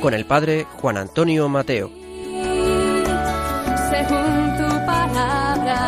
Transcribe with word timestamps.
Con 0.00 0.14
el 0.14 0.24
padre 0.24 0.66
Juan 0.80 0.96
Antonio 0.98 1.48
Mateo. 1.48 1.90
según 3.90 4.56
tu 4.58 4.68
palabra. 4.86 5.78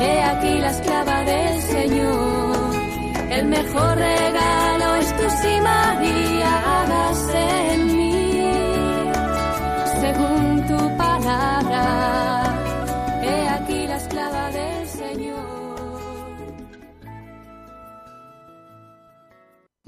He 0.00 0.22
aquí 0.22 0.58
la 0.58 0.70
esclava 0.70 1.24
del 1.24 1.62
Señor. 1.62 2.74
El 3.30 3.46
mejor 3.46 3.96
regalo 3.96 4.94
es 4.96 5.16
tu 5.16 5.30
sí, 5.42 5.60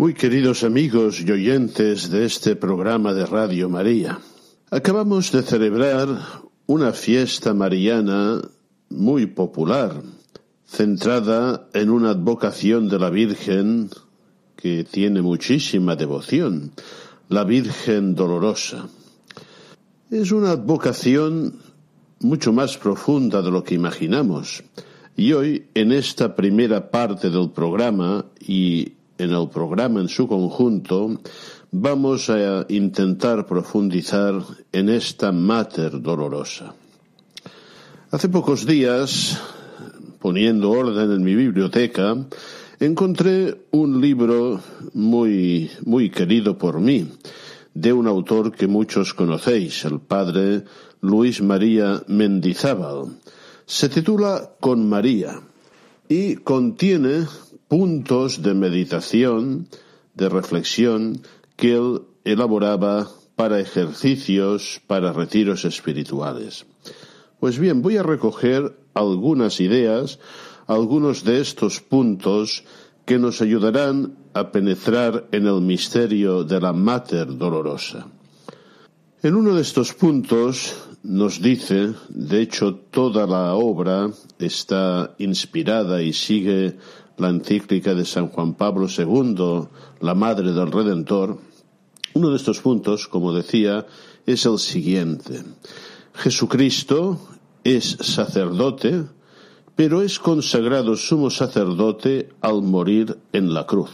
Muy 0.03 0.15
queridos 0.15 0.65
amigos 0.65 1.21
y 1.21 1.31
oyentes 1.31 2.11
de 2.11 2.25
este 2.25 2.57
programa 2.57 3.15
de 3.15 3.25
Radio 3.25 3.69
María, 3.69 4.19
acabamos 4.69 5.31
de 5.31 5.43
celebrar 5.45 6.09
una 6.67 6.91
fiesta 6.91 7.55
mariana 7.55 8.43
muy 8.89 9.27
popular, 9.27 10.03
centrada 10.67 11.69
en 11.73 11.89
una 11.89 12.11
advocación 12.11 12.89
de 12.89 12.99
la 12.99 13.11
Virgen 13.11 13.91
que 14.57 14.83
tiene 14.83 15.23
muchísima 15.23 15.95
devoción, 15.95 16.73
la 17.29 17.45
Virgen 17.45 18.17
Dolorosa. 18.17 18.89
Es 20.11 20.33
una 20.33 20.51
advocación 20.51 21.61
mucho 22.19 22.53
más 22.53 22.77
profunda 22.77 23.41
de 23.41 23.53
lo 23.53 23.63
que 23.63 23.77
imaginamos. 23.77 24.65
Y 25.15 25.33
hoy, 25.33 25.69
en 25.75 25.93
esta 25.93 26.35
primera 26.35 26.91
parte 26.91 27.31
del 27.31 27.51
programa 27.51 28.25
y 28.41 28.95
en 29.23 29.33
el 29.33 29.49
programa 29.49 30.01
en 30.01 30.09
su 30.09 30.27
conjunto, 30.27 31.19
vamos 31.71 32.29
a 32.29 32.67
intentar 32.69 33.47
profundizar 33.47 34.35
en 34.73 34.89
esta 34.89 35.33
Mater 35.33 36.03
Dolorosa. 36.03 36.75
Hace 38.11 38.29
pocos 38.29 38.67
días, 38.67 39.41
poniendo 40.19 40.71
orden 40.71 41.13
en 41.13 41.23
mi 41.23 41.35
biblioteca, 41.35 42.17
encontré 42.81 43.67
un 43.71 44.01
libro 44.01 44.61
muy, 44.93 45.71
muy 45.85 46.11
querido 46.11 46.59
por 46.59 46.81
mí, 46.81 47.09
de 47.75 47.93
un 47.93 48.07
autor 48.07 48.53
que 48.53 48.67
muchos 48.67 49.15
conocéis, 49.15 49.85
el 49.85 50.01
padre 50.01 50.65
Luis 51.01 51.41
María 51.41 52.03
Mendizábal. 52.09 53.17
Se 53.65 53.89
titula 53.89 54.51
Con 54.61 54.89
María 54.89 55.41
y 56.09 56.37
contiene 56.37 57.27
puntos 57.73 58.43
de 58.43 58.53
meditación, 58.53 59.67
de 60.13 60.29
reflexión 60.29 61.23
que 61.57 61.73
él 61.73 62.03
elaboraba 62.23 63.09
para 63.35 63.61
ejercicios, 63.61 64.83
para 64.87 65.15
retiros 65.15 65.65
espirituales. 65.65 66.67
Pues 67.41 67.59
bien, 67.59 67.81
voy 67.81 67.97
a 67.97 68.03
recoger 68.03 68.77
algunas 68.93 69.59
ideas, 69.59 70.19
algunos 70.67 71.25
de 71.25 71.41
estos 71.41 71.81
puntos 71.81 72.63
que 73.07 73.19
nos 73.19 73.41
ayudarán 73.41 74.19
a 74.35 74.53
penetrar 74.53 75.29
en 75.33 75.47
el 75.47 75.63
misterio 75.63 76.45
de 76.45 76.61
la 76.61 76.75
Mater 76.75 77.39
Dolorosa. 77.39 78.07
En 79.23 79.35
uno 79.35 79.55
de 79.55 79.63
estos 79.63 79.95
puntos 79.95 80.77
nos 81.03 81.41
dice, 81.41 81.95
de 82.11 82.43
hecho 82.43 82.75
toda 82.75 83.27
la 83.27 83.55
obra 83.55 84.11
está 84.39 85.15
inspirada 85.17 86.03
y 86.03 86.13
sigue 86.13 86.77
la 87.17 87.29
encíclica 87.29 87.95
de 87.95 88.05
San 88.05 88.29
Juan 88.29 88.55
Pablo 88.55 88.87
II, 88.89 89.69
la 90.01 90.15
Madre 90.15 90.53
del 90.53 90.71
Redentor, 90.71 91.39
uno 92.15 92.31
de 92.31 92.37
estos 92.37 92.61
puntos, 92.61 93.09
como 93.09 93.33
decía, 93.33 93.87
es 94.27 94.45
el 94.47 94.59
siguiente. 94.59 95.43
Jesucristo 96.15 97.19
es 97.65 97.97
sacerdote, 98.01 99.05
pero 99.77 100.03
es 100.03 100.19
consagrado 100.19 100.97
sumo 100.97 101.31
sacerdote 101.31 102.29
al 102.41 102.63
morir 102.63 103.19
en 103.33 103.55
la 103.55 103.67
cruz. 103.67 103.91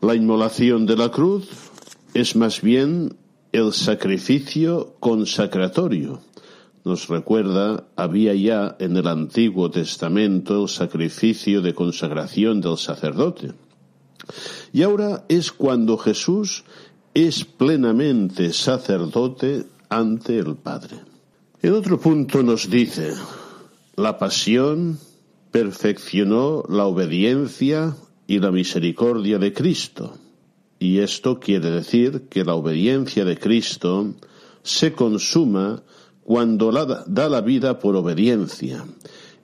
La 0.00 0.14
inmolación 0.14 0.86
de 0.86 0.96
la 0.96 1.10
cruz 1.10 1.48
es 2.12 2.36
más 2.36 2.60
bien 2.60 3.16
el 3.52 3.72
sacrificio 3.72 4.96
consacratorio. 4.98 6.20
Nos 6.84 7.08
recuerda, 7.08 7.84
había 7.96 8.34
ya 8.34 8.76
en 8.78 8.96
el 8.98 9.08
Antiguo 9.08 9.70
Testamento 9.70 10.68
sacrificio 10.68 11.62
de 11.62 11.74
consagración 11.74 12.60
del 12.60 12.76
sacerdote. 12.76 13.52
Y 14.72 14.82
ahora 14.82 15.24
es 15.28 15.50
cuando 15.50 15.96
Jesús 15.96 16.64
es 17.14 17.44
plenamente 17.44 18.52
sacerdote 18.52 19.64
ante 19.88 20.38
el 20.38 20.56
Padre. 20.56 20.98
En 21.62 21.72
otro 21.72 21.98
punto 21.98 22.42
nos 22.42 22.68
dice, 22.68 23.14
la 23.96 24.18
pasión 24.18 24.98
perfeccionó 25.50 26.64
la 26.68 26.84
obediencia 26.84 27.96
y 28.26 28.40
la 28.40 28.50
misericordia 28.50 29.38
de 29.38 29.54
Cristo. 29.54 30.18
Y 30.78 30.98
esto 30.98 31.40
quiere 31.40 31.70
decir 31.70 32.28
que 32.28 32.44
la 32.44 32.54
obediencia 32.54 33.24
de 33.24 33.38
Cristo 33.38 34.12
se 34.62 34.92
consuma 34.92 35.82
cuando 36.24 36.72
la- 36.72 37.04
da 37.06 37.28
la 37.28 37.40
vida 37.40 37.78
por 37.78 37.96
obediencia. 37.96 38.84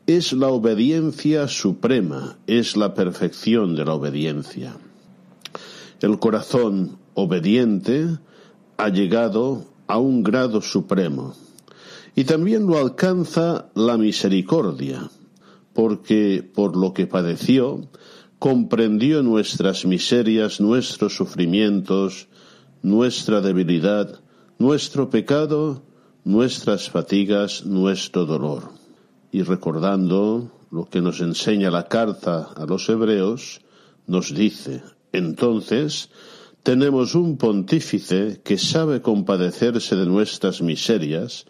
Es 0.06 0.32
la 0.32 0.48
obediencia 0.48 1.46
suprema, 1.46 2.38
es 2.46 2.76
la 2.76 2.94
perfección 2.94 3.76
de 3.76 3.84
la 3.84 3.94
obediencia. 3.94 4.76
El 6.00 6.18
corazón 6.18 6.98
obediente 7.14 8.18
ha 8.78 8.88
llegado 8.88 9.66
a 9.86 9.98
un 9.98 10.22
grado 10.22 10.62
supremo. 10.62 11.34
Y 12.16 12.24
también 12.24 12.66
lo 12.66 12.78
alcanza 12.78 13.70
la 13.74 13.97
misericordia, 13.98 15.10
porque 15.74 16.42
por 16.54 16.76
lo 16.76 16.92
que 16.92 17.06
padeció, 17.06 17.86
comprendió 18.38 19.22
nuestras 19.22 19.84
miserias, 19.84 20.60
nuestros 20.60 21.14
sufrimientos, 21.14 22.28
nuestra 22.82 23.41
debilidad, 23.42 24.20
nuestro 24.58 25.10
pecado, 25.10 25.82
nuestras 26.25 26.91
fatigas, 26.91 27.64
nuestro 27.64 28.26
dolor. 28.26 28.70
Y 29.32 29.42
recordando 29.42 30.50
lo 30.70 30.88
que 30.88 31.00
nos 31.00 31.20
enseña 31.20 31.70
la 31.70 31.88
carta 31.88 32.50
a 32.56 32.66
los 32.66 32.88
hebreos, 32.88 33.60
nos 34.06 34.34
dice, 34.34 34.82
entonces, 35.12 36.10
tenemos 36.62 37.15
un 37.15 37.36
pontífice 37.36 38.41
que 38.44 38.59
sabe 38.59 39.00
compadecerse 39.00 39.97
de 39.97 40.06
nuestras 40.06 40.62
miserias, 40.62 41.47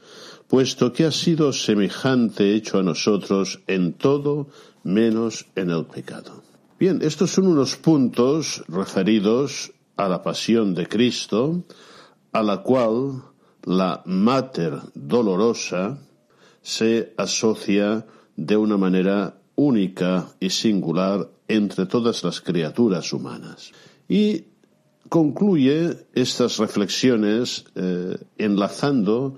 puesto 0.47 0.93
que 0.93 1.05
ha 1.05 1.12
sido 1.12 1.53
semejante 1.53 2.55
hecho 2.55 2.79
a 2.79 2.83
nosotros 2.83 3.61
en 3.67 3.94
todo 3.94 4.49
menos 4.83 5.47
en 5.55 5.71
el 5.71 5.87
pecado. 5.87 6.43
Bien, 6.79 7.00
estos 7.03 7.33
son 7.33 7.47
unos 7.47 7.77
puntos 7.77 8.65
referidos 8.69 9.73
a 9.97 10.09
la 10.09 10.23
pasión 10.23 10.75
de 10.75 10.87
Cristo, 10.87 11.62
a 12.33 12.43
la 12.43 12.62
cual 12.62 13.23
la 13.65 14.03
Mater 14.07 14.79
Dolorosa 14.95 15.99
se 16.62 17.15
asocia 17.17 18.07
de 18.37 18.57
una 18.57 18.77
manera 18.77 19.41
única 19.57 20.29
y 20.41 20.51
singular 20.51 21.29
entre 21.49 21.87
todas 21.87 22.23
las 22.25 22.41
criaturas 22.41 23.12
humanas. 23.12 23.73
Y 24.09 24.45
concluye 25.09 26.07
estas 26.15 26.59
reflexiones 26.59 27.65
eh, 27.75 28.17
enlazando 28.39 29.37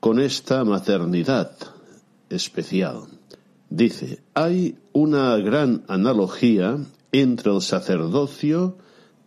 con 0.00 0.20
esta 0.20 0.64
maternidad 0.64 1.56
especial. 2.28 3.04
Dice, 3.70 4.22
hay 4.34 4.76
una 4.92 5.36
gran 5.38 5.84
analogía 5.88 6.78
entre 7.10 7.52
el 7.52 7.60
sacerdocio 7.60 8.76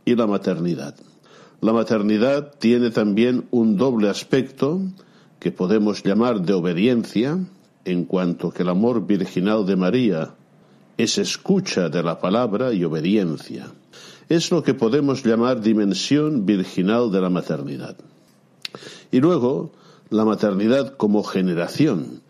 y 0.06 0.16
la 0.16 0.28
maternidad. 0.28 0.96
La 1.60 1.74
maternidad 1.74 2.54
tiene 2.60 2.92
también 2.92 3.48
un 3.50 3.78
doble 3.78 4.10
aspecto 4.10 4.82
que 5.40 5.52
podemos 5.52 6.04
llamar 6.04 6.42
de 6.42 6.54
obediencia, 6.54 7.40
en 7.84 8.06
cuanto 8.06 8.52
que 8.52 8.64
el 8.64 8.70
amor 8.70 9.08
virginal 9.08 9.66
de 9.66 9.76
María 9.76 10.36
es 10.98 11.18
escucha 11.18 11.90
de 11.90 12.04
la 12.04 12.20
palabra 12.20 12.74
y 12.74 12.84
obediencia. 12.84 13.68
Es 14.30 14.52
lo 14.52 14.62
que 14.62 14.74
podemos 14.74 15.24
llamar 15.24 15.62
dimensión 15.62 16.46
virginal 16.46 17.12
de 17.12 17.22
la 17.22 17.30
maternidad. 17.30 17.96
Y 19.12 19.20
luego, 19.20 19.72
la 20.10 20.26
maternidad 20.26 20.96
como 20.98 21.24
generación 21.24 22.22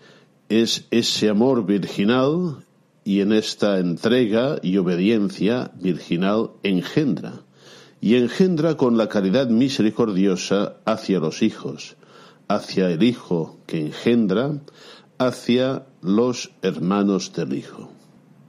es 0.47 0.85
ese 0.91 1.29
amor 1.29 1.65
virginal 1.65 2.63
y 3.03 3.21
en 3.21 3.33
esta 3.33 3.79
entrega 3.79 4.59
y 4.61 4.77
obediencia 4.77 5.71
virginal 5.81 6.51
engendra. 6.63 7.46
Y 7.99 8.15
engendra 8.15 8.77
con 8.77 8.97
la 8.97 9.09
caridad 9.09 9.49
misericordiosa 9.49 10.77
hacia 10.85 11.19
los 11.19 11.41
hijos, 11.41 11.95
hacia 12.47 12.89
el 12.89 13.03
hijo 13.03 13.57
que 13.65 13.87
engendra, 13.87 14.59
hacia 15.17 15.85
los 16.01 16.51
hermanos 16.61 17.33
del 17.33 17.53
hijo. 17.53 17.91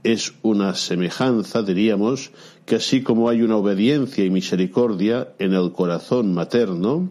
Es 0.04 0.34
una 0.42 0.74
semejanza, 0.74 1.62
diríamos, 1.62 2.30
que 2.66 2.76
así 2.76 3.02
como 3.02 3.28
hay 3.28 3.42
una 3.42 3.56
obediencia 3.56 4.24
y 4.24 4.30
misericordia 4.30 5.34
en 5.38 5.54
el 5.54 5.72
corazón 5.72 6.34
materno, 6.34 7.10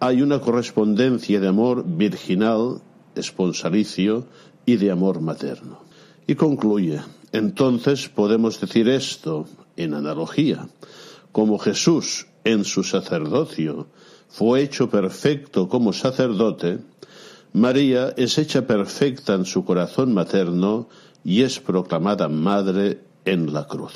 hay 0.00 0.22
una 0.22 0.40
correspondencia 0.40 1.40
de 1.40 1.48
amor 1.48 1.84
virginal, 1.86 2.80
esponsalicio 3.14 4.26
y 4.66 4.76
de 4.76 4.90
amor 4.90 5.20
materno. 5.20 5.80
Y 6.26 6.34
concluye, 6.34 7.00
entonces 7.32 8.08
podemos 8.08 8.60
decir 8.60 8.88
esto 8.88 9.46
en 9.76 9.94
analogía, 9.94 10.68
como 11.34 11.58
Jesús 11.58 12.28
en 12.44 12.64
su 12.64 12.84
sacerdocio 12.84 13.88
fue 14.28 14.62
hecho 14.62 14.88
perfecto 14.88 15.68
como 15.68 15.92
sacerdote, 15.92 16.78
María 17.52 18.14
es 18.16 18.38
hecha 18.38 18.68
perfecta 18.68 19.34
en 19.34 19.44
su 19.44 19.64
corazón 19.64 20.14
materno 20.14 20.88
y 21.24 21.42
es 21.42 21.58
proclamada 21.58 22.28
madre 22.28 23.00
en 23.24 23.52
la 23.52 23.66
cruz. 23.66 23.94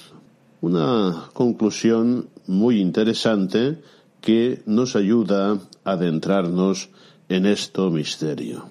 Una 0.60 1.28
conclusión 1.32 2.28
muy 2.48 2.80
interesante 2.80 3.78
que 4.20 4.60
nos 4.66 4.96
ayuda 4.96 5.60
a 5.84 5.92
adentrarnos 5.92 6.88
en 7.28 7.46
este 7.46 7.82
misterio. 7.82 8.68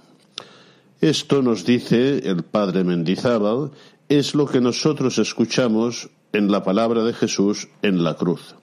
Esto 0.99 1.41
nos 1.41 1.63
dice 1.63 2.17
el 2.29 2.43
Padre 2.43 2.83
Mendizábal, 2.83 3.71
es 4.09 4.35
lo 4.35 4.45
que 4.45 4.59
nosotros 4.59 5.19
escuchamos 5.19 6.09
en 6.33 6.51
la 6.51 6.63
palabra 6.63 7.03
de 7.03 7.13
Jesús 7.13 7.69
en 7.81 8.03
la 8.03 8.15
cruz. 8.15 8.55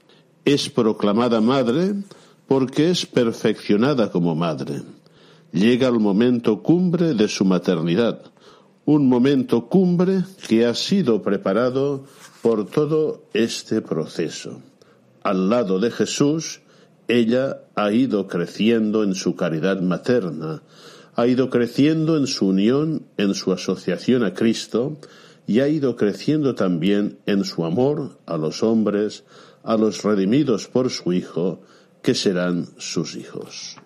Es 0.45 0.69
proclamada 0.69 1.41
madre 1.41 1.95
porque 2.47 2.91
es 2.91 3.07
perfeccionada 3.07 4.11
como 4.11 4.35
madre. 4.35 4.83
Llega 5.53 5.89
el 5.89 6.01
momento 6.01 6.63
cumbre 6.63 7.15
de 7.15 7.29
su 7.29 7.45
maternidad, 7.45 8.21
un 8.85 9.09
momento 9.09 9.67
cumbre 9.69 10.25
que 10.47 10.67
ha 10.67 10.75
sido 10.75 11.23
preparado 11.23 12.05
por 12.43 12.67
todo 12.67 13.25
este 13.33 13.81
proceso. 13.81 14.61
Al 15.23 15.49
lado 15.49 15.79
de 15.79 15.91
Jesús, 15.91 16.61
ella 17.09 17.63
ha 17.75 17.93
ido 17.93 18.29
creciendo 18.29 19.03
en 19.03 19.15
su 19.15 19.37
caridad 19.37 19.81
materna, 19.81 20.63
ha 21.17 21.27
ido 21.27 21.49
creciendo 21.49 22.17
en 22.17 22.27
su 22.27 22.49
unión, 22.49 23.07
en 23.17 23.35
su 23.35 23.53
asociación 23.53 24.25
a 24.25 24.35
Cristo, 24.35 24.99
y 25.47 25.61
ha 25.61 25.69
ido 25.69 25.97
creciendo 25.97 26.55
también 26.55 27.19
en 27.27 27.45
su 27.45 27.65
amor 27.65 28.19
a 28.27 28.37
los 28.37 28.63
hombres, 28.63 29.25
a 29.63 29.77
los 29.77 30.03
redimidos 30.03 30.69
por 30.69 30.91
su 30.91 31.13
Hijo, 31.13 31.61
que 32.03 32.15
serán 32.15 32.67
sus 32.79 33.17
hijos. 33.17 33.79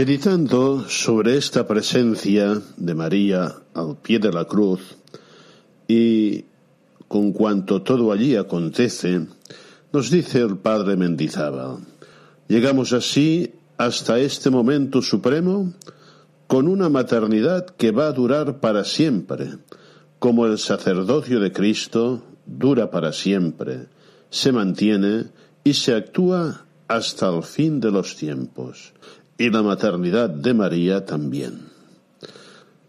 Meditando 0.00 0.88
sobre 0.88 1.36
esta 1.36 1.68
presencia 1.68 2.58
de 2.78 2.94
María 2.94 3.54
al 3.74 3.98
pie 3.98 4.18
de 4.18 4.32
la 4.32 4.46
cruz 4.46 4.96
y 5.86 6.46
con 7.06 7.32
cuanto 7.32 7.82
todo 7.82 8.10
allí 8.10 8.34
acontece, 8.34 9.26
nos 9.92 10.10
dice 10.10 10.40
el 10.40 10.56
Padre 10.56 10.96
Mendizábal, 10.96 11.80
llegamos 12.48 12.94
así 12.94 13.52
hasta 13.76 14.18
este 14.18 14.48
momento 14.48 15.02
supremo 15.02 15.74
con 16.46 16.66
una 16.66 16.88
maternidad 16.88 17.66
que 17.66 17.90
va 17.90 18.06
a 18.06 18.12
durar 18.12 18.58
para 18.58 18.84
siempre, 18.84 19.50
como 20.18 20.46
el 20.46 20.56
sacerdocio 20.56 21.40
de 21.40 21.52
Cristo 21.52 22.22
dura 22.46 22.90
para 22.90 23.12
siempre, 23.12 23.88
se 24.30 24.50
mantiene 24.50 25.26
y 25.62 25.74
se 25.74 25.94
actúa 25.94 26.64
hasta 26.88 27.28
el 27.28 27.42
fin 27.42 27.80
de 27.80 27.90
los 27.90 28.16
tiempos 28.16 28.94
y 29.40 29.48
la 29.48 29.62
maternidad 29.62 30.28
de 30.28 30.52
María 30.52 31.06
también. 31.06 31.70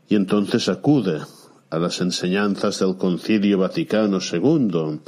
Y 0.09 0.15
entonces 0.15 0.67
acude 0.67 1.21
a 1.69 1.79
las 1.79 2.01
enseñanzas 2.01 2.79
del 2.79 2.97
Concilio 2.97 3.57
Vaticano 3.57 4.19
II 4.19 4.99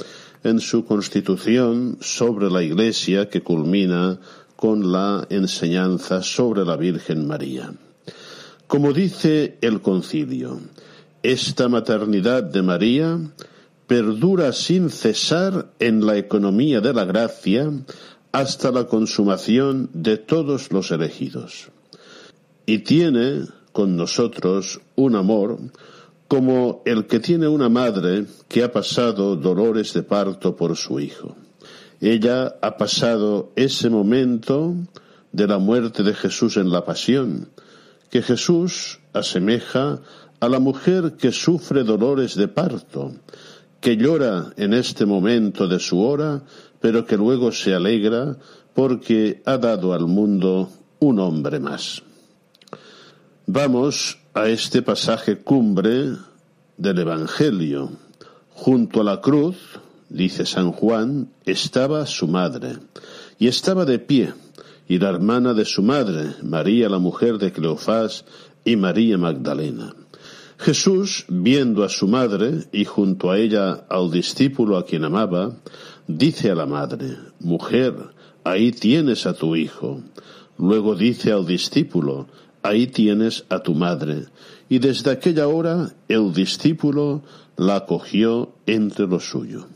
en 0.42 0.58
su 0.58 0.86
constitución 0.86 1.98
sobre 2.00 2.50
la 2.50 2.62
Iglesia 2.62 3.28
que 3.28 3.42
culmina 3.42 4.18
con 4.56 4.90
la 4.90 5.26
enseñanza 5.28 6.22
sobre 6.22 6.64
la 6.64 6.78
Virgen 6.78 7.26
María. 7.26 7.74
Como 8.66 8.94
dice 8.94 9.58
el 9.60 9.82
concilio, 9.82 10.58
esta 11.22 11.68
maternidad 11.68 12.42
de 12.42 12.62
María 12.62 13.20
perdura 13.86 14.50
sin 14.52 14.88
cesar 14.88 15.74
en 15.78 16.06
la 16.06 16.16
economía 16.16 16.80
de 16.80 16.94
la 16.94 17.04
gracia 17.04 17.70
hasta 18.34 18.72
la 18.72 18.88
consumación 18.88 19.90
de 19.92 20.16
todos 20.16 20.72
los 20.72 20.90
elegidos. 20.90 21.68
Y 22.66 22.78
tiene 22.78 23.44
con 23.70 23.96
nosotros 23.96 24.80
un 24.96 25.14
amor 25.14 25.56
como 26.26 26.82
el 26.84 27.06
que 27.06 27.20
tiene 27.20 27.46
una 27.46 27.68
madre 27.68 28.26
que 28.48 28.64
ha 28.64 28.72
pasado 28.72 29.36
dolores 29.36 29.94
de 29.94 30.02
parto 30.02 30.56
por 30.56 30.76
su 30.76 30.98
hijo. 30.98 31.36
Ella 32.00 32.56
ha 32.60 32.76
pasado 32.76 33.52
ese 33.54 33.88
momento 33.88 34.74
de 35.30 35.46
la 35.46 35.58
muerte 35.58 36.02
de 36.02 36.12
Jesús 36.12 36.56
en 36.56 36.70
la 36.70 36.84
pasión, 36.84 37.50
que 38.10 38.20
Jesús 38.20 38.98
asemeja 39.12 40.00
a 40.40 40.48
la 40.48 40.58
mujer 40.58 41.12
que 41.12 41.30
sufre 41.30 41.84
dolores 41.84 42.34
de 42.34 42.48
parto, 42.48 43.12
que 43.80 43.96
llora 43.96 44.52
en 44.56 44.74
este 44.74 45.06
momento 45.06 45.68
de 45.68 45.78
su 45.78 46.00
hora 46.00 46.42
pero 46.84 47.06
que 47.06 47.16
luego 47.16 47.50
se 47.50 47.72
alegra 47.72 48.36
porque 48.74 49.40
ha 49.46 49.56
dado 49.56 49.94
al 49.94 50.06
mundo 50.06 50.68
un 51.00 51.18
hombre 51.18 51.58
más. 51.58 52.02
Vamos 53.46 54.18
a 54.34 54.50
este 54.50 54.82
pasaje 54.82 55.38
cumbre 55.38 56.10
del 56.76 56.98
Evangelio. 56.98 57.90
Junto 58.50 59.00
a 59.00 59.04
la 59.04 59.22
cruz, 59.22 59.56
dice 60.10 60.44
San 60.44 60.72
Juan, 60.72 61.30
estaba 61.46 62.04
su 62.04 62.28
madre, 62.28 62.76
y 63.38 63.48
estaba 63.48 63.86
de 63.86 63.98
pie, 63.98 64.34
y 64.86 64.98
la 64.98 65.08
hermana 65.08 65.54
de 65.54 65.64
su 65.64 65.82
madre, 65.82 66.34
María 66.42 66.90
la 66.90 66.98
mujer 66.98 67.38
de 67.38 67.50
Cleofás, 67.50 68.26
y 68.62 68.76
María 68.76 69.16
Magdalena. 69.16 69.94
Jesús, 70.58 71.24
viendo 71.28 71.82
a 71.82 71.88
su 71.88 72.08
madre 72.08 72.66
y 72.72 72.84
junto 72.84 73.30
a 73.30 73.38
ella 73.38 73.86
al 73.88 74.10
discípulo 74.10 74.76
a 74.76 74.84
quien 74.84 75.04
amaba, 75.04 75.54
dice 76.06 76.50
a 76.50 76.54
la 76.54 76.66
madre, 76.66 77.16
Mujer, 77.40 77.94
ahí 78.44 78.72
tienes 78.72 79.26
a 79.26 79.34
tu 79.34 79.56
hijo. 79.56 80.00
Luego 80.58 80.94
dice 80.94 81.32
al 81.32 81.46
discípulo, 81.46 82.26
Ahí 82.62 82.86
tienes 82.86 83.44
a 83.50 83.58
tu 83.58 83.74
madre. 83.74 84.24
Y 84.70 84.78
desde 84.78 85.10
aquella 85.10 85.48
hora 85.48 85.92
el 86.08 86.32
discípulo 86.32 87.22
la 87.58 87.76
acogió 87.76 88.54
entre 88.66 89.06
los 89.06 89.28
suyos. 89.28 89.66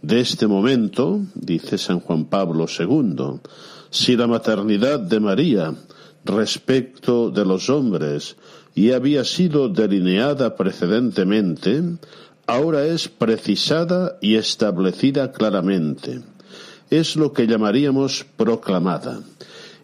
De 0.00 0.18
este 0.20 0.46
momento, 0.46 1.20
dice 1.34 1.76
San 1.76 2.00
Juan 2.00 2.24
Pablo 2.24 2.66
II, 2.66 3.40
si 3.90 4.16
la 4.16 4.26
maternidad 4.26 5.00
de 5.00 5.20
María 5.20 5.74
respecto 6.24 7.30
de 7.30 7.44
los 7.44 7.68
hombres 7.68 8.36
y 8.74 8.92
había 8.92 9.22
sido 9.24 9.68
delineada 9.68 10.56
precedentemente, 10.56 11.82
ahora 12.46 12.84
es 12.86 13.08
precisada 13.08 14.18
y 14.20 14.36
establecida 14.36 15.32
claramente. 15.32 16.20
Es 16.90 17.16
lo 17.16 17.32
que 17.32 17.46
llamaríamos 17.46 18.26
proclamada. 18.36 19.20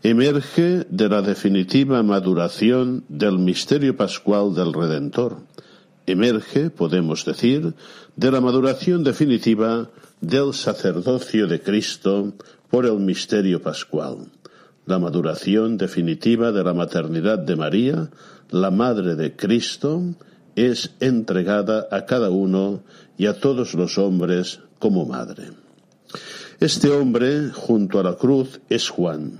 Emerge 0.03 0.87
de 0.89 1.09
la 1.09 1.23
definitiva 1.23 2.03
maduración 2.03 3.05
del 3.09 3.39
misterio 3.39 3.97
pascual 3.97 4.55
del 4.55 4.73
Redentor. 4.73 5.39
Emerge, 6.07 6.71
podemos 6.71 7.25
decir, 7.25 7.75
de 8.15 8.31
la 8.31 8.41
maduración 8.41 9.03
definitiva 9.03 9.91
del 10.21 10.55
sacerdocio 10.55 11.47
de 11.47 11.61
Cristo 11.61 12.33
por 12.71 12.87
el 12.87 12.99
misterio 13.01 13.61
pascual. 13.63 14.27
La 14.87 14.99
maduración 14.99 15.77
definitiva 15.77 16.53
de 16.53 16.65
la 16.65 16.75
maternidad 16.75 17.39
de 17.39 17.57
María, 17.57 18.11
la 18.51 18.71
Madre 18.71 19.17
de 19.17 19.37
Cristo, 19.37 20.03
es 20.67 20.91
entregada 21.01 21.87
a 21.91 22.05
cada 22.07 22.31
uno 22.31 22.83
y 23.17 23.27
a 23.27 23.39
todos 23.39 23.75
los 23.75 23.99
hombres 23.99 24.61
como 24.79 25.07
madre. 25.07 25.51
Este 26.61 26.91
hombre, 26.91 27.51
junto 27.53 28.01
a 28.01 28.03
la 28.03 28.15
cruz, 28.15 28.61
es 28.69 28.89
Juan, 28.89 29.39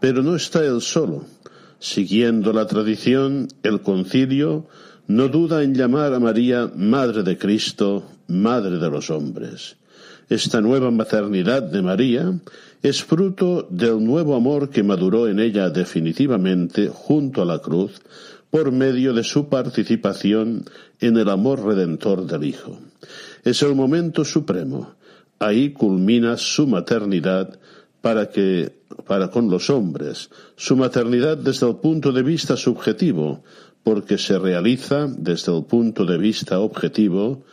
pero 0.00 0.22
no 0.22 0.36
está 0.36 0.64
él 0.64 0.80
solo. 0.80 1.24
Siguiendo 1.78 2.52
la 2.52 2.66
tradición, 2.66 3.48
el 3.62 3.82
concilio 3.82 4.66
no 5.06 5.28
duda 5.28 5.62
en 5.62 5.74
llamar 5.74 6.14
a 6.14 6.20
María 6.20 6.70
Madre 6.74 7.22
de 7.22 7.36
Cristo, 7.36 8.04
Madre 8.28 8.78
de 8.78 8.90
los 8.90 9.10
hombres. 9.10 9.76
Esta 10.28 10.60
nueva 10.60 10.90
maternidad 10.90 11.62
de 11.62 11.82
María 11.82 12.32
es 12.82 13.04
fruto 13.04 13.68
del 13.70 14.04
nuevo 14.04 14.34
amor 14.34 14.70
que 14.70 14.82
maduró 14.82 15.28
en 15.28 15.38
ella 15.38 15.70
definitivamente 15.70 16.88
junto 16.88 17.42
a 17.42 17.44
la 17.44 17.60
cruz 17.60 18.00
por 18.50 18.72
medio 18.72 19.12
de 19.12 19.24
su 19.24 19.48
participación 19.48 20.64
en 21.00 21.16
el 21.16 21.28
amor 21.28 21.64
redentor 21.64 22.26
del 22.26 22.44
Hijo. 22.44 22.78
Es 23.44 23.62
el 23.62 23.74
momento 23.74 24.24
supremo. 24.24 24.94
Ahí 25.38 25.72
culmina 25.72 26.36
su 26.36 26.66
maternidad 26.66 27.58
para 28.00 28.30
que 28.30 28.76
para 29.06 29.30
con 29.30 29.50
los 29.50 29.68
hombres, 29.70 30.30
su 30.56 30.76
maternidad 30.76 31.36
desde 31.36 31.68
el 31.68 31.76
punto 31.76 32.12
de 32.12 32.22
vista 32.22 32.56
subjetivo, 32.56 33.42
porque 33.82 34.18
se 34.18 34.38
realiza 34.38 35.06
desde 35.06 35.56
el 35.56 35.64
punto 35.64 36.04
de 36.04 36.18
vista 36.18 36.58
objetivo, 36.60 37.44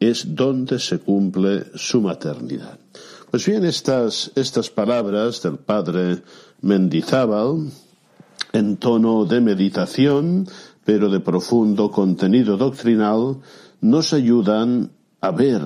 es 0.00 0.34
donde 0.34 0.78
se 0.78 0.98
cumple 0.98 1.64
su 1.74 2.00
maternidad. 2.00 2.78
Pues 3.30 3.46
bien, 3.46 3.64
estas, 3.64 4.30
estas 4.34 4.70
palabras 4.70 5.42
del 5.42 5.58
padre 5.58 6.22
Mendizábal, 6.60 7.70
en 8.52 8.76
tono 8.76 9.24
de 9.24 9.40
meditación, 9.40 10.46
pero 10.84 11.08
de 11.08 11.20
profundo 11.20 11.90
contenido 11.90 12.56
doctrinal, 12.56 13.38
nos 13.80 14.12
ayudan 14.12 14.90
a 15.20 15.30
ver 15.30 15.62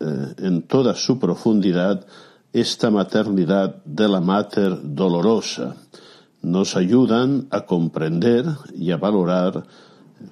eh, 0.00 0.34
en 0.38 0.62
toda 0.62 0.94
su 0.94 1.18
profundidad 1.18 2.06
esta 2.52 2.90
maternidad 2.90 3.82
de 3.84 4.08
la 4.08 4.20
Mater 4.20 4.78
dolorosa. 4.82 5.76
Nos 6.42 6.76
ayudan 6.76 7.48
a 7.50 7.66
comprender 7.66 8.46
y 8.74 8.90
a 8.90 8.96
valorar 8.96 9.64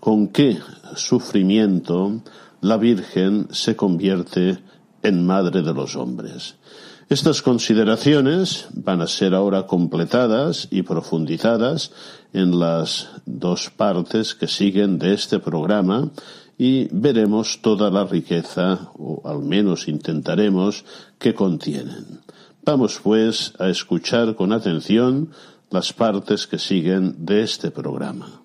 con 0.01 0.29
qué 0.29 0.59
sufrimiento 0.97 2.23
la 2.61 2.77
Virgen 2.79 3.49
se 3.51 3.77
convierte 3.77 4.59
en 5.03 5.27
Madre 5.27 5.63
de 5.63 5.75
los 5.75 5.97
hombres. 5.97 6.57
Estas 7.09 7.43
consideraciones 7.43 8.67
van 8.73 9.03
a 9.03 9.07
ser 9.07 9.35
ahora 9.35 9.67
completadas 9.67 10.69
y 10.71 10.83
profundizadas 10.83 11.93
en 12.33 12.59
las 12.59 13.11
dos 13.27 13.71
partes 13.71 14.35
que 14.35 14.49
siguen 14.49 14.99
de 14.99 15.13
este 15.13 15.39
programa 15.39 16.11
y 16.57 16.89
veremos 16.93 17.61
toda 17.61 17.91
la 17.91 18.05
riqueza, 18.05 18.91
o 18.95 19.21
al 19.25 19.41
menos 19.41 19.89
intentaremos, 19.89 20.85
que 21.19 21.35
contienen. 21.35 22.21
Vamos 22.65 23.01
pues 23.03 23.53
a 23.59 23.69
escuchar 23.69 24.35
con 24.35 24.53
atención 24.53 25.31
las 25.71 25.93
partes 25.93 26.47
que 26.47 26.59
siguen 26.59 27.27
de 27.27 27.43
este 27.43 27.71
programa. 27.71 28.43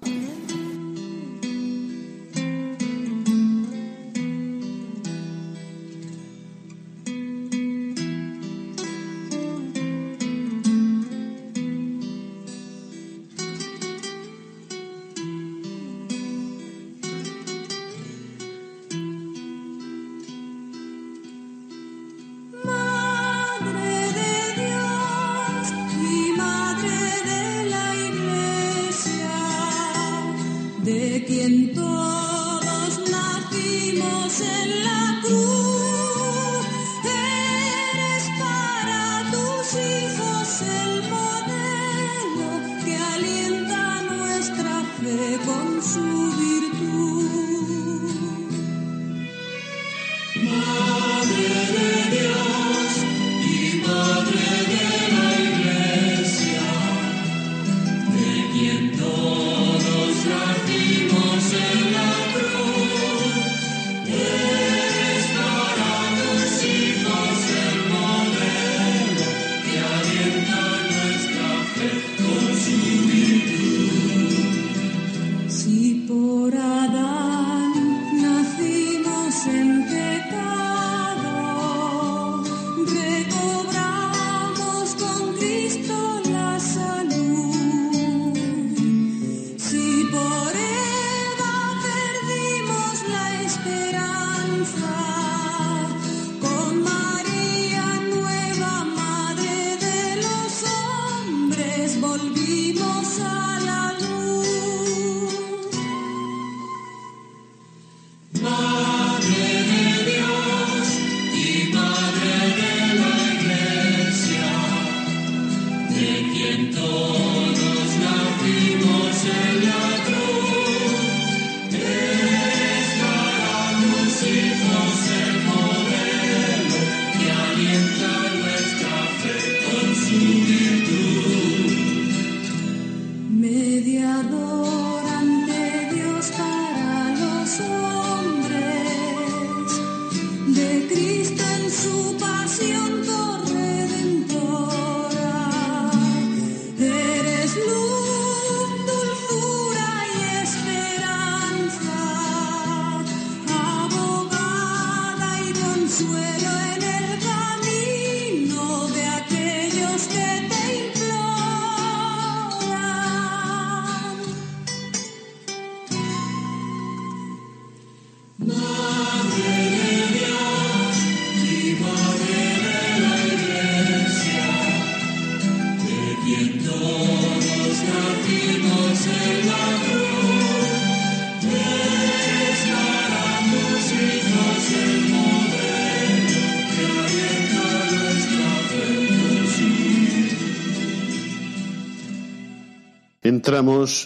podré 45.10 45.38
consumir 45.40 46.79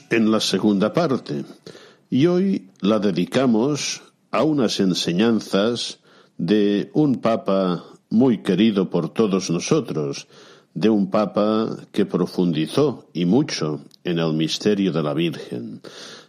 En 0.10 0.30
la 0.30 0.42
segunda 0.42 0.92
parte 0.92 1.46
y 2.10 2.26
hoy 2.26 2.68
la 2.82 3.00
dedicamos 3.00 4.02
a 4.30 4.44
unas 4.44 4.82
enseñanzas 4.82 6.00
de 6.38 6.92
un 6.94 7.22
papa 7.22 7.82
muy 8.10 8.44
querido 8.44 8.90
por 8.90 9.14
todos 9.14 9.50
nosotros, 9.50 10.28
de 10.74 10.90
un 10.90 11.10
papa 11.10 11.78
que 11.94 12.06
profundizó 12.06 13.08
y 13.14 13.24
mucho 13.24 13.80
en 14.04 14.20
el 14.20 14.34
misterio 14.34 14.92
de 14.92 15.02
la 15.02 15.14
Virgen. 15.14 15.80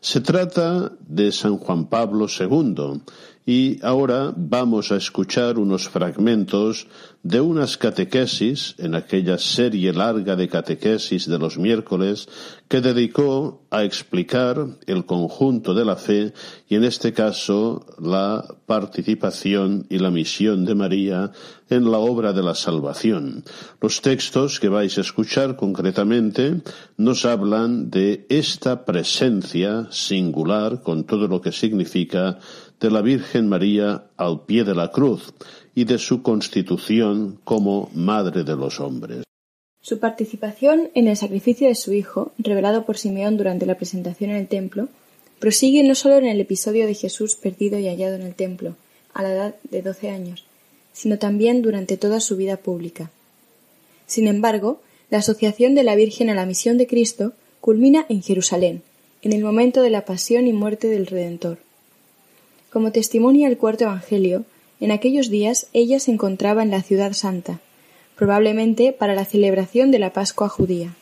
Se 0.00 0.20
trata 0.20 0.92
de 1.04 1.32
San 1.32 1.58
Juan 1.58 1.86
Pablo 1.86 2.28
II 2.28 3.02
y 3.46 3.78
ahora 3.84 4.32
vamos 4.36 4.90
a 4.90 4.96
escuchar 4.96 5.58
unos 5.58 5.88
fragmentos 5.88 6.86
de 7.22 7.40
unas 7.40 7.76
catequesis 7.76 8.74
en 8.78 8.94
aquella 8.94 9.38
serie 9.38 9.92
larga 9.92 10.36
de 10.36 10.48
catequesis 10.48 11.26
de 11.26 11.38
los 11.38 11.58
miércoles 11.58 12.28
que 12.68 12.80
dedicó 12.80 13.66
a 13.70 13.84
explicar 13.84 14.66
el 14.86 15.04
conjunto 15.04 15.74
de 15.74 15.84
la 15.84 15.96
fe 15.96 16.32
y 16.68 16.76
en 16.76 16.84
este 16.84 17.12
caso 17.12 17.86
la 17.98 18.44
participación 18.66 19.86
y 19.90 19.98
la 19.98 20.10
misión 20.10 20.64
de 20.64 20.74
María 20.74 21.32
en 21.70 21.90
la 21.90 21.98
obra 21.98 22.32
de 22.32 22.42
la 22.42 22.54
salvación. 22.54 23.44
Los 23.80 24.00
textos 24.00 24.60
que 24.60 24.68
vais 24.68 24.96
a 24.98 25.00
escuchar 25.00 25.56
concretamente 25.56 26.60
nos 26.96 27.24
hablan 27.24 27.90
de 27.90 28.26
esta 28.28 28.84
presencia 28.84 29.88
singular 29.90 30.82
con 30.82 31.04
todo 31.04 31.26
lo 31.26 31.40
que 31.40 31.52
significa 31.52 32.38
de 32.80 32.90
la 32.90 33.02
Virgen 33.02 33.48
María 33.48 34.04
al 34.16 34.44
pie 34.44 34.64
de 34.64 34.74
la 34.74 34.90
cruz 34.90 35.32
y 35.74 35.84
de 35.84 35.98
su 35.98 36.22
constitución 36.22 37.38
como 37.44 37.90
Madre 37.94 38.44
de 38.44 38.56
los 38.56 38.80
hombres. 38.80 39.24
Su 39.80 39.98
participación 39.98 40.90
en 40.94 41.08
el 41.08 41.16
sacrificio 41.16 41.68
de 41.68 41.74
su 41.74 41.92
Hijo, 41.92 42.32
revelado 42.38 42.86
por 42.86 42.96
Simeón 42.96 43.36
durante 43.36 43.66
la 43.66 43.76
presentación 43.76 44.30
en 44.30 44.36
el 44.36 44.48
templo, 44.48 44.88
prosigue 45.38 45.82
no 45.82 45.94
solo 45.94 46.16
en 46.16 46.26
el 46.26 46.40
episodio 46.40 46.86
de 46.86 46.94
Jesús 46.94 47.34
perdido 47.34 47.78
y 47.78 47.86
hallado 47.86 48.14
en 48.14 48.22
el 48.22 48.34
templo, 48.34 48.76
a 49.12 49.22
la 49.22 49.32
edad 49.32 49.54
de 49.70 49.82
doce 49.82 50.10
años, 50.10 50.44
sino 50.92 51.18
también 51.18 51.60
durante 51.60 51.96
toda 51.96 52.20
su 52.20 52.36
vida 52.36 52.56
pública. 52.56 53.10
Sin 54.06 54.26
embargo, 54.26 54.80
la 55.10 55.18
asociación 55.18 55.74
de 55.74 55.84
la 55.84 55.96
Virgen 55.96 56.30
a 56.30 56.34
la 56.34 56.46
misión 56.46 56.78
de 56.78 56.86
Cristo 56.86 57.32
culmina 57.60 58.06
en 58.08 58.22
Jerusalén, 58.22 58.82
en 59.22 59.32
el 59.32 59.42
momento 59.42 59.82
de 59.82 59.90
la 59.90 60.04
pasión 60.04 60.46
y 60.46 60.52
muerte 60.52 60.88
del 60.88 61.06
Redentor. 61.06 61.58
Como 62.74 62.90
testimonia 62.90 63.46
el 63.46 63.56
cuarto 63.56 63.84
Evangelio, 63.84 64.44
en 64.80 64.90
aquellos 64.90 65.30
días 65.30 65.68
ella 65.72 66.00
se 66.00 66.10
encontraba 66.10 66.64
en 66.64 66.72
la 66.72 66.82
ciudad 66.82 67.12
santa, 67.12 67.60
probablemente 68.16 68.92
para 68.92 69.14
la 69.14 69.24
celebración 69.24 69.92
de 69.92 70.00
la 70.00 70.12
Pascua 70.12 70.48
judía. 70.48 70.92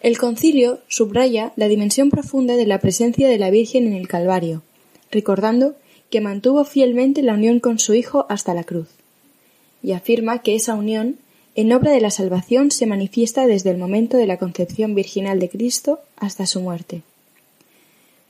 El 0.00 0.16
concilio 0.16 0.78
subraya 0.88 1.52
la 1.56 1.68
dimensión 1.68 2.08
profunda 2.08 2.56
de 2.56 2.64
la 2.64 2.78
presencia 2.78 3.28
de 3.28 3.38
la 3.38 3.50
Virgen 3.50 3.86
en 3.86 3.92
el 3.92 4.08
Calvario, 4.08 4.62
recordando 5.10 5.74
que 6.08 6.22
mantuvo 6.22 6.64
fielmente 6.64 7.22
la 7.22 7.34
unión 7.34 7.60
con 7.60 7.78
su 7.78 7.92
Hijo 7.92 8.24
hasta 8.30 8.54
la 8.54 8.64
cruz, 8.64 8.88
y 9.82 9.92
afirma 9.92 10.40
que 10.40 10.54
esa 10.54 10.76
unión, 10.76 11.16
en 11.56 11.74
obra 11.74 11.92
de 11.92 12.00
la 12.00 12.10
salvación, 12.10 12.70
se 12.70 12.86
manifiesta 12.86 13.46
desde 13.46 13.68
el 13.68 13.76
momento 13.76 14.16
de 14.16 14.26
la 14.26 14.38
concepción 14.38 14.94
virginal 14.94 15.40
de 15.40 15.50
Cristo 15.50 16.00
hasta 16.16 16.46
su 16.46 16.62
muerte. 16.62 17.02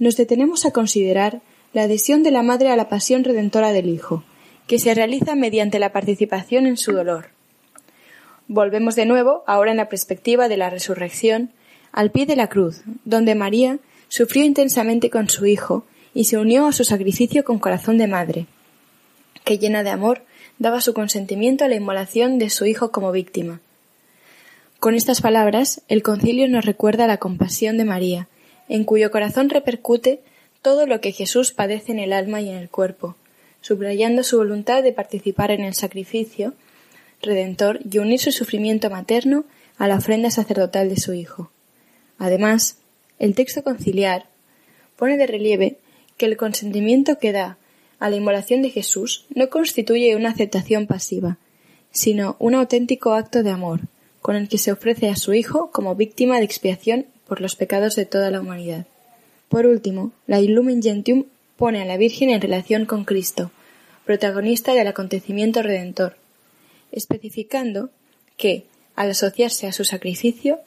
Nos 0.01 0.17
detenemos 0.17 0.67
a 0.67 0.73
considerar 0.73 1.41
la 1.75 1.83
adhesión 1.83 2.23
de 2.23 2.31
la 2.31 2.43
madre 2.43 2.71
a 2.71 2.77
la 2.77 2.89
pasión 2.89 3.25
redentora 3.25 3.73
del 3.73 3.89
Hijo, 3.89 4.25
que 4.67 4.79
se 4.79 4.95
realiza 4.95 5.35
mediante 5.35 5.79
la 5.79 5.93
participación 5.93 6.67
en 6.67 6.77
su 6.77 6.93
dolor. 6.93 7.27
Volvemos 8.47 8.95
de 8.95 9.07
nuevo, 9.07 9.43
ahora 9.47 9.73
en 9.73 9.77
la 9.77 9.89
perspectiva 9.89 10.49
de 10.49 10.57
la 10.57 10.71
resurrección, 10.71 11.51
al 11.93 12.11
pie 12.11 12.27
de 12.27 12.37
la 12.37 12.49
cruz, 12.49 12.83
donde 13.05 13.35
María 13.35 13.79
sufrió 14.09 14.45
intensamente 14.45 15.11
con 15.11 15.29
su 15.29 15.47
Hijo 15.47 15.85
y 16.15 16.25
se 16.25 16.39
unió 16.39 16.67
a 16.67 16.73
su 16.73 16.85
sacrificio 16.85 17.45
con 17.45 17.59
corazón 17.59 17.99
de 17.99 18.07
madre, 18.07 18.47
que 19.45 19.59
llena 19.59 19.83
de 19.83 19.91
amor 19.91 20.23
daba 20.59 20.81
su 20.81 20.95
consentimiento 20.95 21.65
a 21.65 21.69
la 21.69 21.75
inmolación 21.75 22.39
de 22.39 22.51
su 22.51 22.67
Hijo 22.67 22.93
como 22.93 23.11
víctima. 23.11 23.61
Con 24.79 24.95
estas 24.95 25.21
palabras, 25.21 25.83
el 25.89 26.05
concilio 26.05 26.47
nos 26.49 26.65
recuerda 26.65 27.09
la 27.09 27.17
compasión 27.17 27.79
de 27.79 27.85
María, 27.85 28.29
en 28.69 28.85
cuyo 28.85 29.11
corazón 29.11 29.51
repercute 29.51 30.21
todo 30.65 30.87
lo 30.87 31.03
que 31.03 31.13
Jesús 31.13 31.53
padece 31.53 31.93
en 31.93 31.99
el 31.99 32.15
alma 32.15 32.41
y 32.41 32.49
en 32.49 32.57
el 32.57 32.71
cuerpo, 32.71 33.17
subrayando 33.61 34.25
su 34.25 34.39
voluntad 34.39 34.83
de 34.83 34.95
participar 34.95 35.51
en 35.51 35.61
el 35.61 35.75
sacrificio 35.75 36.55
redentor 37.21 37.81
y 37.85 37.99
unir 37.99 38.19
su 38.19 38.33
sufrimiento 38.33 38.89
materno 38.89 39.45
a 39.77 39.89
la 39.89 39.97
ofrenda 39.97 40.31
sacerdotal 40.31 40.89
de 40.89 40.97
su 40.97 41.13
Hijo. 41.13 41.51
Además, 42.17 42.79
el 43.19 43.35
texto 43.35 43.63
conciliar 43.63 44.25
pone 44.97 45.19
de 45.19 45.27
relieve 45.27 45.77
que 46.17 46.25
el 46.25 46.39
consentimiento 46.39 47.19
que 47.19 47.33
da 47.33 47.59
a 47.99 48.09
la 48.09 48.17
inmolación 48.17 48.63
de 48.63 48.71
Jesús 48.71 49.27
no 49.35 49.51
constituye 49.51 50.17
una 50.17 50.31
aceptación 50.31 50.87
pasiva, 50.87 51.37
sino 51.91 52.37
un 52.39 52.55
auténtico 52.55 53.13
acto 53.13 53.43
de 53.43 53.51
amor, 53.51 53.81
con 54.23 54.35
el 54.35 54.49
que 54.49 54.57
se 54.57 54.73
ofrece 54.73 55.11
a 55.11 55.17
su 55.17 55.35
Hijo 55.35 55.71
como 55.73 55.95
víctima 55.95 56.39
de 56.39 56.47
expiación 56.47 57.05
por 57.29 57.43
los 57.43 57.55
pecados 57.55 57.97
de 57.97 58.07
toda 58.07 58.31
la 58.31 58.41
humanidad. 58.41 58.87
Por 59.55 59.67
último, 59.67 60.11
la 60.27 60.41
Lumen 60.41 60.83
Gentium 60.83 61.27
pone 61.57 61.81
a 61.81 61.85
la 61.85 61.97
Virgen 61.97 62.29
en 62.31 62.41
relación 62.41 62.87
con 62.87 63.05
Cristo, 63.05 63.53
protagonista 64.05 64.75
del 64.75 64.89
acontecimiento 64.89 65.63
redentor, 65.63 66.17
especificando 66.91 67.91
que, 68.37 68.65
al 68.97 69.11
asociarse 69.11 69.69
a 69.69 69.73
su 69.73 69.85
sacrificio, 69.85 70.59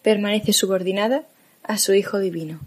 permanece 0.00 0.54
subordinada 0.54 1.26
a 1.62 1.76
su 1.76 1.92
Hijo 1.92 2.20
divino. 2.20 2.60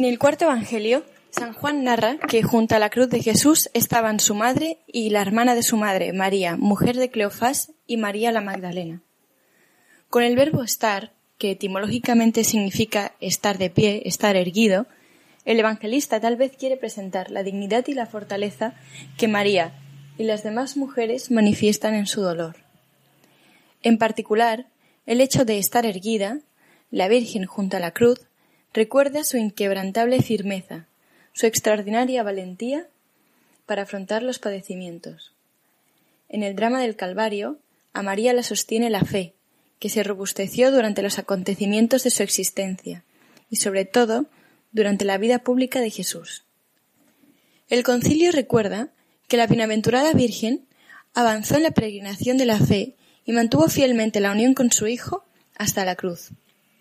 En 0.00 0.06
el 0.06 0.18
cuarto 0.18 0.46
Evangelio, 0.46 1.04
San 1.28 1.52
Juan 1.52 1.84
narra 1.84 2.16
que 2.16 2.42
junto 2.42 2.74
a 2.74 2.78
la 2.78 2.88
cruz 2.88 3.10
de 3.10 3.20
Jesús 3.20 3.68
estaban 3.74 4.18
su 4.18 4.34
madre 4.34 4.78
y 4.86 5.10
la 5.10 5.20
hermana 5.20 5.54
de 5.54 5.62
su 5.62 5.76
madre, 5.76 6.14
María, 6.14 6.56
mujer 6.56 6.96
de 6.96 7.10
Cleofás, 7.10 7.72
y 7.86 7.98
María 7.98 8.32
la 8.32 8.40
Magdalena. 8.40 9.02
Con 10.08 10.22
el 10.22 10.36
verbo 10.36 10.62
estar, 10.62 11.12
que 11.36 11.50
etimológicamente 11.50 12.44
significa 12.44 13.12
estar 13.20 13.58
de 13.58 13.68
pie, 13.68 14.00
estar 14.06 14.36
erguido, 14.36 14.86
el 15.44 15.60
evangelista 15.60 16.18
tal 16.18 16.36
vez 16.36 16.56
quiere 16.56 16.78
presentar 16.78 17.30
la 17.30 17.42
dignidad 17.42 17.86
y 17.86 17.92
la 17.92 18.06
fortaleza 18.06 18.72
que 19.18 19.28
María 19.28 19.74
y 20.16 20.24
las 20.24 20.42
demás 20.42 20.78
mujeres 20.78 21.30
manifiestan 21.30 21.94
en 21.94 22.06
su 22.06 22.22
dolor. 22.22 22.56
En 23.82 23.98
particular, 23.98 24.66
el 25.04 25.20
hecho 25.20 25.44
de 25.44 25.58
estar 25.58 25.84
erguida, 25.84 26.38
la 26.90 27.06
Virgen 27.08 27.44
junto 27.44 27.76
a 27.76 27.80
la 27.80 27.90
cruz, 27.90 28.29
recuerda 28.72 29.24
su 29.24 29.36
inquebrantable 29.36 30.22
firmeza, 30.22 30.86
su 31.32 31.46
extraordinaria 31.46 32.22
valentía 32.22 32.86
para 33.66 33.82
afrontar 33.82 34.22
los 34.22 34.38
padecimientos. 34.38 35.32
En 36.28 36.42
el 36.42 36.54
drama 36.54 36.80
del 36.80 36.96
Calvario, 36.96 37.58
a 37.92 38.02
María 38.02 38.32
la 38.32 38.42
sostiene 38.42 38.90
la 38.90 39.04
fe, 39.04 39.34
que 39.78 39.88
se 39.88 40.02
robusteció 40.02 40.70
durante 40.70 41.02
los 41.02 41.18
acontecimientos 41.18 42.04
de 42.04 42.10
su 42.10 42.22
existencia, 42.22 43.04
y 43.48 43.56
sobre 43.56 43.84
todo 43.84 44.26
durante 44.72 45.04
la 45.04 45.18
vida 45.18 45.40
pública 45.40 45.80
de 45.80 45.90
Jesús. 45.90 46.44
El 47.68 47.82
concilio 47.82 48.30
recuerda 48.32 48.90
que 49.26 49.36
la 49.36 49.46
bienaventurada 49.46 50.12
Virgen 50.12 50.66
avanzó 51.14 51.56
en 51.56 51.64
la 51.64 51.70
peregrinación 51.70 52.36
de 52.36 52.46
la 52.46 52.58
fe 52.58 52.96
y 53.24 53.32
mantuvo 53.32 53.68
fielmente 53.68 54.20
la 54.20 54.32
unión 54.32 54.54
con 54.54 54.70
su 54.70 54.86
Hijo 54.86 55.24
hasta 55.56 55.84
la 55.84 55.96
cruz. 55.96 56.30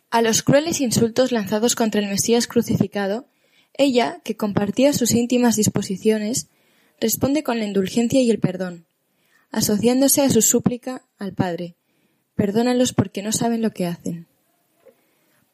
A 0.10 0.22
los 0.22 0.42
crueles 0.42 0.82
insultos 0.82 1.32
lanzados 1.32 1.76
contra 1.76 2.02
el 2.02 2.08
Mesías 2.08 2.48
crucificado, 2.48 3.28
ella, 3.74 4.22
que 4.24 4.36
compartía 4.36 4.92
sus 4.94 5.14
íntimas 5.14 5.56
disposiciones, 5.56 6.48
responde 7.00 7.44
con 7.44 7.60
la 7.60 7.66
indulgencia 7.66 8.22
y 8.22 8.30
el 8.30 8.40
perdón, 8.40 8.86
asociándose 9.52 10.22
a 10.22 10.30
su 10.30 10.42
súplica 10.42 11.04
al 11.18 11.34
Padre. 11.34 11.76
Perdónalos 12.36 12.94
porque 12.94 13.22
no 13.22 13.32
saben 13.32 13.62
lo 13.62 13.72
que 13.72 13.86
hacen. 13.86 14.28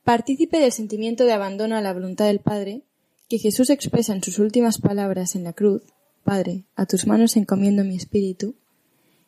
Partícipe 0.04 0.60
del 0.60 0.72
sentimiento 0.72 1.26
de 1.26 1.34
abandono 1.34 1.76
a 1.76 1.82
la 1.82 1.94
voluntad 1.94 2.28
del 2.28 2.40
Padre, 2.40 2.84
que 3.28 3.40
Jesús 3.40 3.70
expresa 3.70 4.14
en 4.14 4.24
sus 4.24 4.40
últimas 4.40 4.80
palabras 4.80 5.36
en 5.36 5.44
la 5.44 5.54
cruz, 5.54 5.82
Padre, 6.24 6.64
a 6.76 6.86
tus 6.86 7.08
manos 7.08 7.36
encomiendo 7.36 7.84
mi 7.84 7.96
espíritu, 7.96 8.56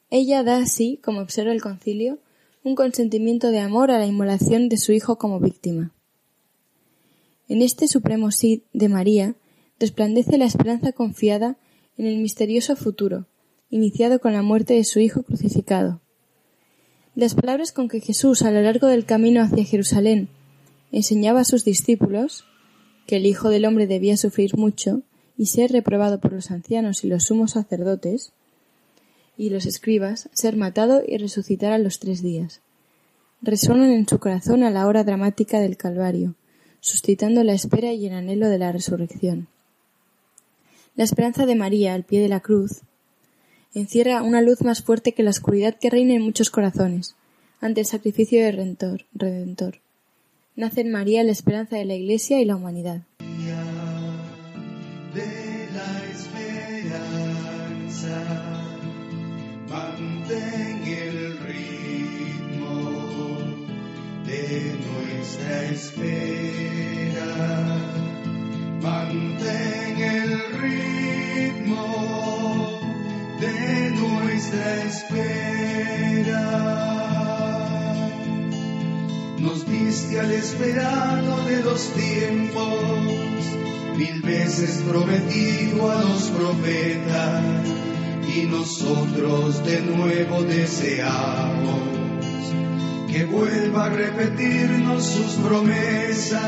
ella 0.09 0.43
da 0.43 0.57
así, 0.57 0.99
como 1.03 1.19
observa 1.19 1.51
el 1.51 1.61
concilio, 1.61 2.19
un 2.67 2.75
consentimiento 2.75 3.49
de 3.49 3.59
amor 3.59 3.91
a 3.91 3.97
la 3.97 4.05
inmolación 4.05 4.67
de 4.67 4.75
su 4.75 4.91
Hijo 4.91 5.17
como 5.17 5.39
víctima. 5.39 5.93
En 7.47 7.61
este 7.61 7.87
supremo 7.87 8.29
sí 8.29 8.65
de 8.73 8.89
María 8.89 9.35
resplandece 9.79 10.37
la 10.37 10.45
esperanza 10.45 10.91
confiada 10.91 11.55
en 11.97 12.07
el 12.07 12.17
misterioso 12.17 12.75
futuro, 12.75 13.25
iniciado 13.69 14.19
con 14.19 14.33
la 14.33 14.41
muerte 14.41 14.73
de 14.73 14.83
su 14.83 14.99
Hijo 14.99 15.23
crucificado. 15.23 16.01
Las 17.15 17.35
palabras 17.35 17.71
con 17.71 17.87
que 17.87 18.01
Jesús 18.01 18.41
a 18.41 18.51
lo 18.51 18.61
largo 18.61 18.87
del 18.87 19.05
camino 19.05 19.41
hacia 19.41 19.63
Jerusalén 19.63 20.27
enseñaba 20.91 21.39
a 21.39 21.45
sus 21.45 21.63
discípulos 21.63 22.43
que 23.05 23.15
el 23.15 23.25
Hijo 23.25 23.49
del 23.49 23.63
Hombre 23.63 23.87
debía 23.87 24.17
sufrir 24.17 24.57
mucho 24.57 25.03
y 25.37 25.45
ser 25.45 25.71
reprobado 25.71 26.19
por 26.19 26.33
los 26.33 26.51
ancianos 26.51 27.05
y 27.05 27.07
los 27.07 27.23
sumos 27.23 27.51
sacerdotes, 27.51 28.33
y 29.37 29.49
los 29.49 29.65
escribas, 29.65 30.29
ser 30.33 30.55
matado 30.57 31.03
y 31.07 31.17
resucitar 31.17 31.71
a 31.71 31.77
los 31.77 31.99
tres 31.99 32.21
días. 32.21 32.61
Resuenan 33.41 33.91
en 33.91 34.07
su 34.07 34.19
corazón 34.19 34.63
a 34.63 34.71
la 34.71 34.87
hora 34.87 35.03
dramática 35.03 35.59
del 35.59 35.77
Calvario, 35.77 36.35
suscitando 36.79 37.43
la 37.43 37.53
espera 37.53 37.93
y 37.93 38.07
el 38.07 38.13
anhelo 38.13 38.49
de 38.49 38.57
la 38.57 38.71
resurrección. 38.71 39.47
La 40.95 41.03
esperanza 41.03 41.45
de 41.45 41.55
María 41.55 41.93
al 41.93 42.03
pie 42.03 42.21
de 42.21 42.29
la 42.29 42.39
cruz 42.39 42.81
encierra 43.73 44.23
una 44.23 44.41
luz 44.41 44.63
más 44.63 44.81
fuerte 44.81 45.11
que 45.11 45.23
la 45.23 45.29
oscuridad 45.29 45.75
que 45.79 45.91
reina 45.91 46.15
en 46.15 46.23
muchos 46.23 46.49
corazones 46.49 47.15
ante 47.61 47.81
el 47.81 47.87
sacrificio 47.87 48.41
de 48.41 48.51
redentor. 48.51 49.05
redentor. 49.13 49.79
Nace 50.55 50.81
en 50.81 50.91
María 50.91 51.23
la 51.23 51.31
esperanza 51.31 51.75
de 51.77 51.85
la 51.85 51.93
Iglesia 51.93 52.41
y 52.41 52.45
la 52.45 52.55
humanidad. 52.55 53.03
Espera. 65.77 67.33
Mantén 68.81 69.95
el 70.17 70.31
ritmo 70.63 71.85
de 73.39 73.91
nuestra 73.91 74.67
espera. 74.91 76.45
Nos 79.37 79.65
diste 79.67 80.19
al 80.19 80.31
esperado 80.31 81.45
de 81.45 81.57
los 81.63 81.81
tiempos, 81.93 83.43
mil 83.97 84.21
veces 84.23 84.83
prometido 84.89 85.91
a 85.91 86.01
los 86.01 86.23
profetas, 86.37 87.67
y 88.35 88.47
nosotros 88.47 89.63
de 89.63 89.81
nuevo 89.81 90.41
deseamos 90.43 91.96
que 93.17 93.25
vuelva 93.25 93.85
a 93.85 93.89
repetirnos 93.89 95.03
sus 95.03 95.31
promesas. 95.43 96.39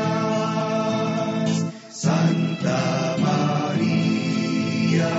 Santa 1.90 3.16
María 3.18 5.10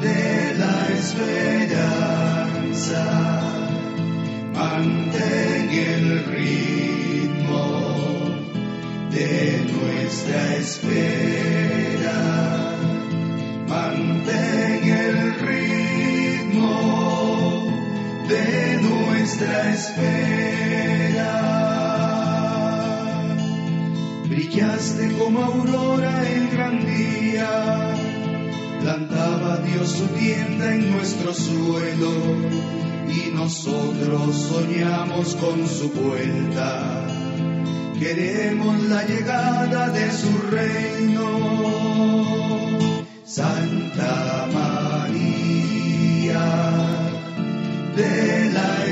de 0.00 0.54
la 0.62 0.88
esperanza, 0.98 1.92
mantén 4.54 5.68
el 5.72 6.24
ritmo 6.24 7.64
de 9.10 9.66
nuestra 9.74 10.56
espera. 10.56 12.18
Mantén 13.68 14.87
nuestra 19.38 19.70
espera. 19.72 21.30
Brillaste 24.28 25.12
como 25.18 25.44
aurora 25.44 26.28
en 26.28 26.50
gran 26.50 26.84
día, 26.84 27.94
plantaba 28.80 29.58
Dios 29.58 29.90
su 29.90 30.06
tienda 30.08 30.74
en 30.74 30.90
nuestro 30.90 31.32
suelo 31.32 32.10
y 33.08 33.30
nosotros 33.32 34.34
soñamos 34.34 35.36
con 35.36 35.68
su 35.68 35.90
vuelta. 35.90 37.06
Queremos 37.98 38.82
la 38.84 39.04
llegada 39.06 39.90
de 39.90 40.10
su 40.12 40.38
reino, 40.50 41.28
Santa 43.24 44.48
María 44.52 45.08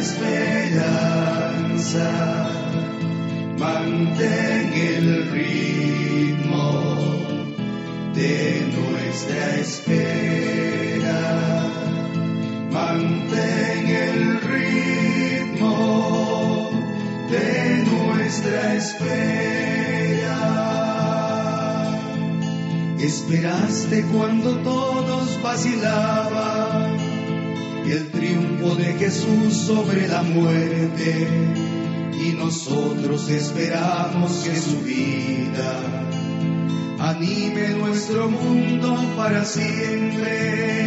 esperanza. 0.07 2.07
Mantén 3.59 4.73
el 4.73 5.31
ritmo 5.33 6.67
de 8.15 8.73
nuestra 8.77 9.57
espera. 9.65 11.23
Mantén 12.71 13.83
el 14.07 14.19
ritmo 14.53 15.75
de 17.31 17.85
nuestra 17.91 18.75
espera. 18.75 20.39
Esperaste 22.99 24.05
cuando 24.13 24.59
todos 24.59 25.43
vacilaban 25.43 26.96
triunfo 28.27 28.75
de 28.75 28.95
Jesús 28.95 29.55
sobre 29.55 30.09
la 30.09 30.23
muerte 30.23 31.29
y 32.13 32.33
nosotros 32.33 33.29
esperamos 33.31 34.33
que 34.45 34.57
su 34.57 34.81
vida 34.81 35.81
anime 36.99 37.69
nuestro 37.79 38.29
mundo 38.29 38.97
para 39.17 39.45
siempre. 39.45 40.83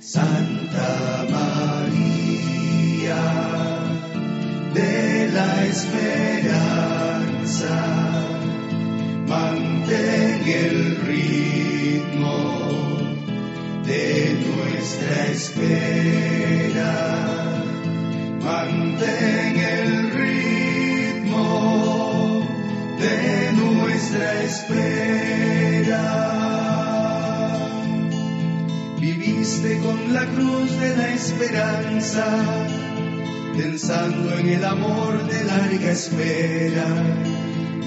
Santa 0.00 1.26
María 1.30 2.30
de 4.74 5.30
la 5.32 5.66
esperanza, 5.66 6.56
mantén 9.26 10.42
el 10.46 10.99
nuestra 14.80 15.26
espera. 15.26 16.92
Mantén 18.42 19.56
el 19.58 20.10
ritmo 20.10 21.46
de 22.98 23.52
nuestra 23.52 24.42
espera. 24.42 26.04
Viviste 28.98 29.78
con 29.80 30.14
la 30.14 30.24
cruz 30.34 30.70
de 30.80 30.96
la 30.96 31.08
esperanza, 31.12 32.26
pensando 33.58 34.38
en 34.38 34.48
el 34.48 34.64
amor 34.64 35.26
de 35.26 35.44
larga 35.44 35.90
espera. 35.90 36.88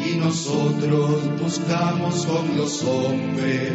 Y 0.05 0.17
nosotros 0.17 1.39
buscamos 1.39 2.25
con 2.27 2.55
los 2.55 2.83
hombres 2.83 3.71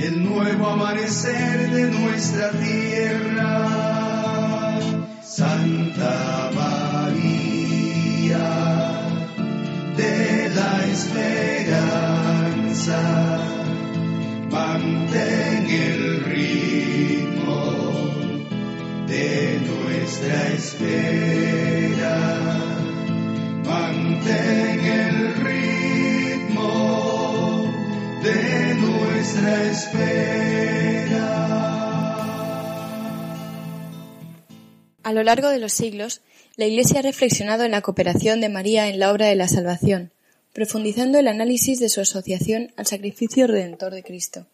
el 0.00 0.24
nuevo 0.24 0.68
amanecer 0.68 1.70
de 1.70 1.90
nuestra 1.90 2.50
tierra. 2.52 3.68
Santa 5.22 6.50
María 6.54 7.68
de 9.96 10.50
la 10.54 10.84
esperanza, 10.86 11.90
mantén 14.50 15.66
el 15.68 16.24
ritmo 16.24 17.62
de 19.06 19.60
nuestra 19.66 20.48
espera. 20.52 22.16
Mantén 23.64 25.07
nuestra. 29.40 30.08
A 35.02 35.12
lo 35.12 35.22
largo 35.22 35.48
de 35.48 35.58
los 35.58 35.72
siglos, 35.72 36.20
la 36.56 36.66
Iglesia 36.66 36.98
ha 36.98 37.02
reflexionado 37.02 37.64
en 37.64 37.70
la 37.70 37.80
cooperación 37.80 38.40
de 38.40 38.48
María 38.48 38.88
en 38.88 38.98
la 38.98 39.10
obra 39.10 39.26
de 39.26 39.36
la 39.36 39.48
salvación, 39.48 40.12
profundizando 40.52 41.18
el 41.18 41.28
análisis 41.28 41.80
de 41.80 41.88
su 41.88 42.00
asociación 42.00 42.72
al 42.76 42.86
sacrificio 42.86 43.46
redentor 43.46 43.94
de 43.94 44.02
Cristo. 44.02 44.46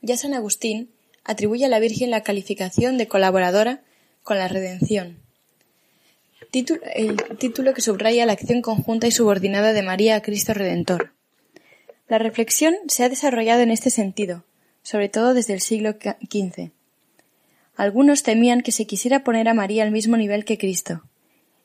Ya 0.00 0.16
San 0.16 0.34
Agustín 0.34 0.90
atribuye 1.24 1.66
a 1.66 1.68
la 1.68 1.78
Virgen 1.78 2.10
la 2.10 2.22
calificación 2.22 2.96
de 2.96 3.08
colaboradora 3.08 3.82
con 4.22 4.38
la 4.38 4.48
redención, 4.48 5.18
el 6.94 7.16
título 7.38 7.74
que 7.74 7.80
subraya 7.80 8.26
la 8.26 8.32
acción 8.32 8.62
conjunta 8.62 9.06
y 9.08 9.10
subordinada 9.10 9.72
de 9.72 9.82
María 9.82 10.16
a 10.16 10.22
Cristo 10.22 10.54
Redentor. 10.54 11.12
La 12.14 12.18
reflexión 12.18 12.76
se 12.86 13.02
ha 13.02 13.08
desarrollado 13.08 13.62
en 13.62 13.72
este 13.72 13.90
sentido, 13.90 14.44
sobre 14.84 15.08
todo 15.08 15.34
desde 15.34 15.52
el 15.52 15.60
siglo 15.60 15.94
XV. 15.94 16.70
Algunos 17.74 18.22
temían 18.22 18.60
que 18.60 18.70
se 18.70 18.86
quisiera 18.86 19.24
poner 19.24 19.48
a 19.48 19.52
María 19.52 19.82
al 19.82 19.90
mismo 19.90 20.16
nivel 20.16 20.44
que 20.44 20.56
Cristo. 20.56 21.02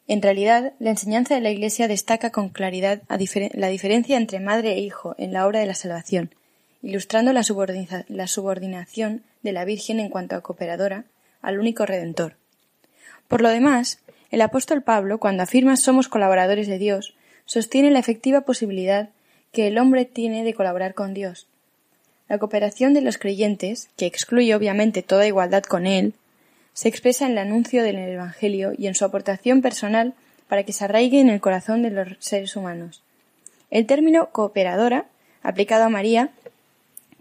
En 0.08 0.24
realidad, 0.24 0.74
la 0.80 0.90
enseñanza 0.90 1.36
de 1.36 1.42
la 1.42 1.52
Iglesia 1.52 1.88
destaca 1.88 2.32
con 2.32 2.50
claridad 2.50 3.04
la 3.08 3.68
diferencia 3.70 4.18
entre 4.18 4.40
madre 4.40 4.72
e 4.72 4.80
hijo 4.80 5.14
en 5.20 5.34
la 5.34 5.46
obra 5.46 5.60
de 5.60 5.68
la 5.68 5.76
salvación, 5.76 6.34
ilustrando 6.82 7.32
la, 7.32 7.44
la 8.08 8.26
subordinación 8.26 9.22
de 9.44 9.52
la 9.52 9.66
Virgen 9.66 10.00
en 10.00 10.10
cuanto 10.10 10.36
a 10.36 10.42
cooperadora 10.42 11.06
al 11.44 11.60
único 11.60 11.86
Redentor. 11.86 12.38
Por 13.28 13.42
lo 13.42 13.50
demás, 13.50 14.00
el 14.32 14.42
apóstol 14.42 14.82
Pablo, 14.82 15.20
cuando 15.20 15.44
afirma 15.44 15.78
somos 15.78 16.08
colaboradores 16.08 16.68
de 16.68 16.80
Dios, 16.80 17.14
sostiene 17.46 17.92
la 17.92 18.00
efectiva 18.00 18.42
posibilidad 18.42 19.12
que 19.52 19.68
el 19.68 19.78
hombre 19.78 20.06
tiene 20.06 20.44
de 20.44 20.54
colaborar 20.54 20.94
con 20.94 21.14
Dios, 21.14 21.48
la 22.30 22.38
cooperación 22.38 22.94
de 22.94 23.02
los 23.02 23.18
creyentes, 23.18 23.90
que 23.98 24.06
excluye 24.06 24.54
obviamente 24.54 25.02
toda 25.02 25.26
igualdad 25.26 25.64
con 25.64 25.88
Él, 25.88 26.14
se 26.74 26.88
expresa 26.88 27.26
en 27.26 27.32
el 27.32 27.40
anuncio 27.40 27.84
del 27.84 27.98
Evangelio 27.98 28.72
y 28.78 28.86
en 28.86 28.94
su 28.94 29.04
aportación 29.04 29.64
personal 29.64 30.14
para 30.48 30.64
que 30.64 30.72
se 30.72 30.86
arraigue 30.86 31.20
en 31.20 31.30
el 31.30 31.42
corazón 31.42 31.82
de 31.82 31.90
los 31.90 32.08
seres 32.20 32.56
humanos. 32.56 33.02
El 33.72 33.88
término 33.88 34.30
cooperadora, 34.30 35.08
aplicado 35.42 35.86
a 35.86 35.90
María, 35.90 36.30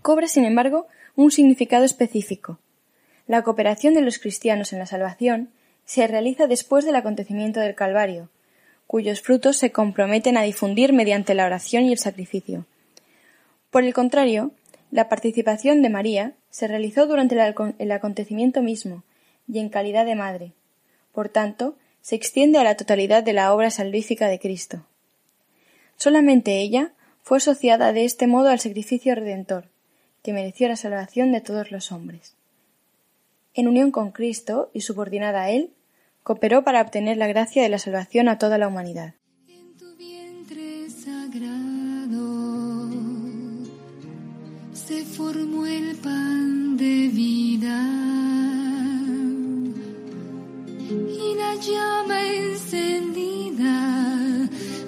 cobra, 0.03 0.29
sin 0.29 0.45
embargo, 0.45 0.87
un 1.17 1.31
significado 1.31 1.85
específico. 1.85 2.59
La 3.27 3.43
cooperación 3.43 3.95
de 3.95 4.03
los 4.03 4.19
cristianos 4.19 4.75
en 4.75 4.79
la 4.79 4.87
salvación 4.87 5.49
se 5.87 6.07
realiza 6.07 6.47
después 6.47 6.85
del 6.85 6.97
acontecimiento 6.97 7.61
del 7.61 7.75
Calvario, 7.75 8.29
cuyos 8.89 9.21
frutos 9.21 9.59
se 9.59 9.71
comprometen 9.71 10.39
a 10.39 10.43
difundir 10.43 10.95
mediante 10.95 11.35
la 11.35 11.45
oración 11.45 11.85
y 11.85 11.93
el 11.93 11.99
sacrificio. 11.99 12.65
Por 13.71 13.85
el 13.85 13.93
contrario, 13.93 14.51
la 14.91 15.11
participación 15.11 15.83
de 15.83 15.91
María 15.91 16.33
se 16.49 16.67
realizó 16.67 17.07
durante 17.07 17.37
el 17.79 17.93
acontecimiento 17.93 18.63
mismo 18.63 19.05
y 19.47 19.59
en 19.59 19.69
calidad 19.69 20.07
de 20.07 20.15
madre. 20.15 20.53
Por 21.13 21.29
tanto, 21.29 21.77
se 22.01 22.17
extiende 22.17 22.59
a 22.59 22.65
la 22.65 22.77
totalidad 22.77 23.23
de 23.23 23.35
la 23.35 23.53
obra 23.53 23.71
salvífica 23.71 24.27
de 24.29 24.39
Cristo. 24.39 24.87
Solamente 25.97 26.59
ella 26.59 26.93
fue 27.23 27.37
asociada 27.37 27.93
de 27.93 28.07
este 28.07 28.27
modo 28.27 28.49
al 28.49 28.59
sacrificio 28.59 29.15
redentor, 29.15 29.67
que 30.23 30.33
mereció 30.33 30.67
la 30.67 30.77
salvación 30.77 31.31
de 31.33 31.43
todos 31.43 31.71
los 31.71 31.93
hombres. 31.93 32.37
En 33.53 33.69
unión 33.69 33.91
con 33.91 34.13
Cristo 34.13 34.71
y 34.73 34.81
subordinada 34.81 35.43
a 35.43 35.51
Él, 35.51 35.73
cooperó 36.29 36.63
para 36.63 36.83
obtener 36.83 37.17
la 37.17 37.27
gracia 37.27 37.63
de 37.63 37.71
la 37.71 37.79
salvación 37.79 38.29
a 38.29 38.37
toda 38.37 38.59
la 38.59 38.69
humanidad. 38.69 39.15
se 44.75 45.05
formó 45.05 45.67
el 45.67 45.97
pan 45.97 46.77
de 46.77 47.09
vida 47.09 47.79
y 51.23 51.35
la 51.43 51.55
llama 51.57 52.23
encendida 52.23 53.77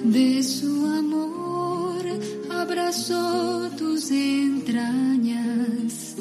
de 0.05 0.42
su 0.42 0.87
amor 0.87 2.03
abrazó 2.50 3.70
tus 3.79 4.11
entrañas 4.11 6.16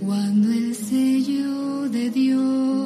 cuando 0.00 0.52
el 0.52 0.74
sello 0.74 1.88
de 1.88 2.10
Dios 2.10 2.85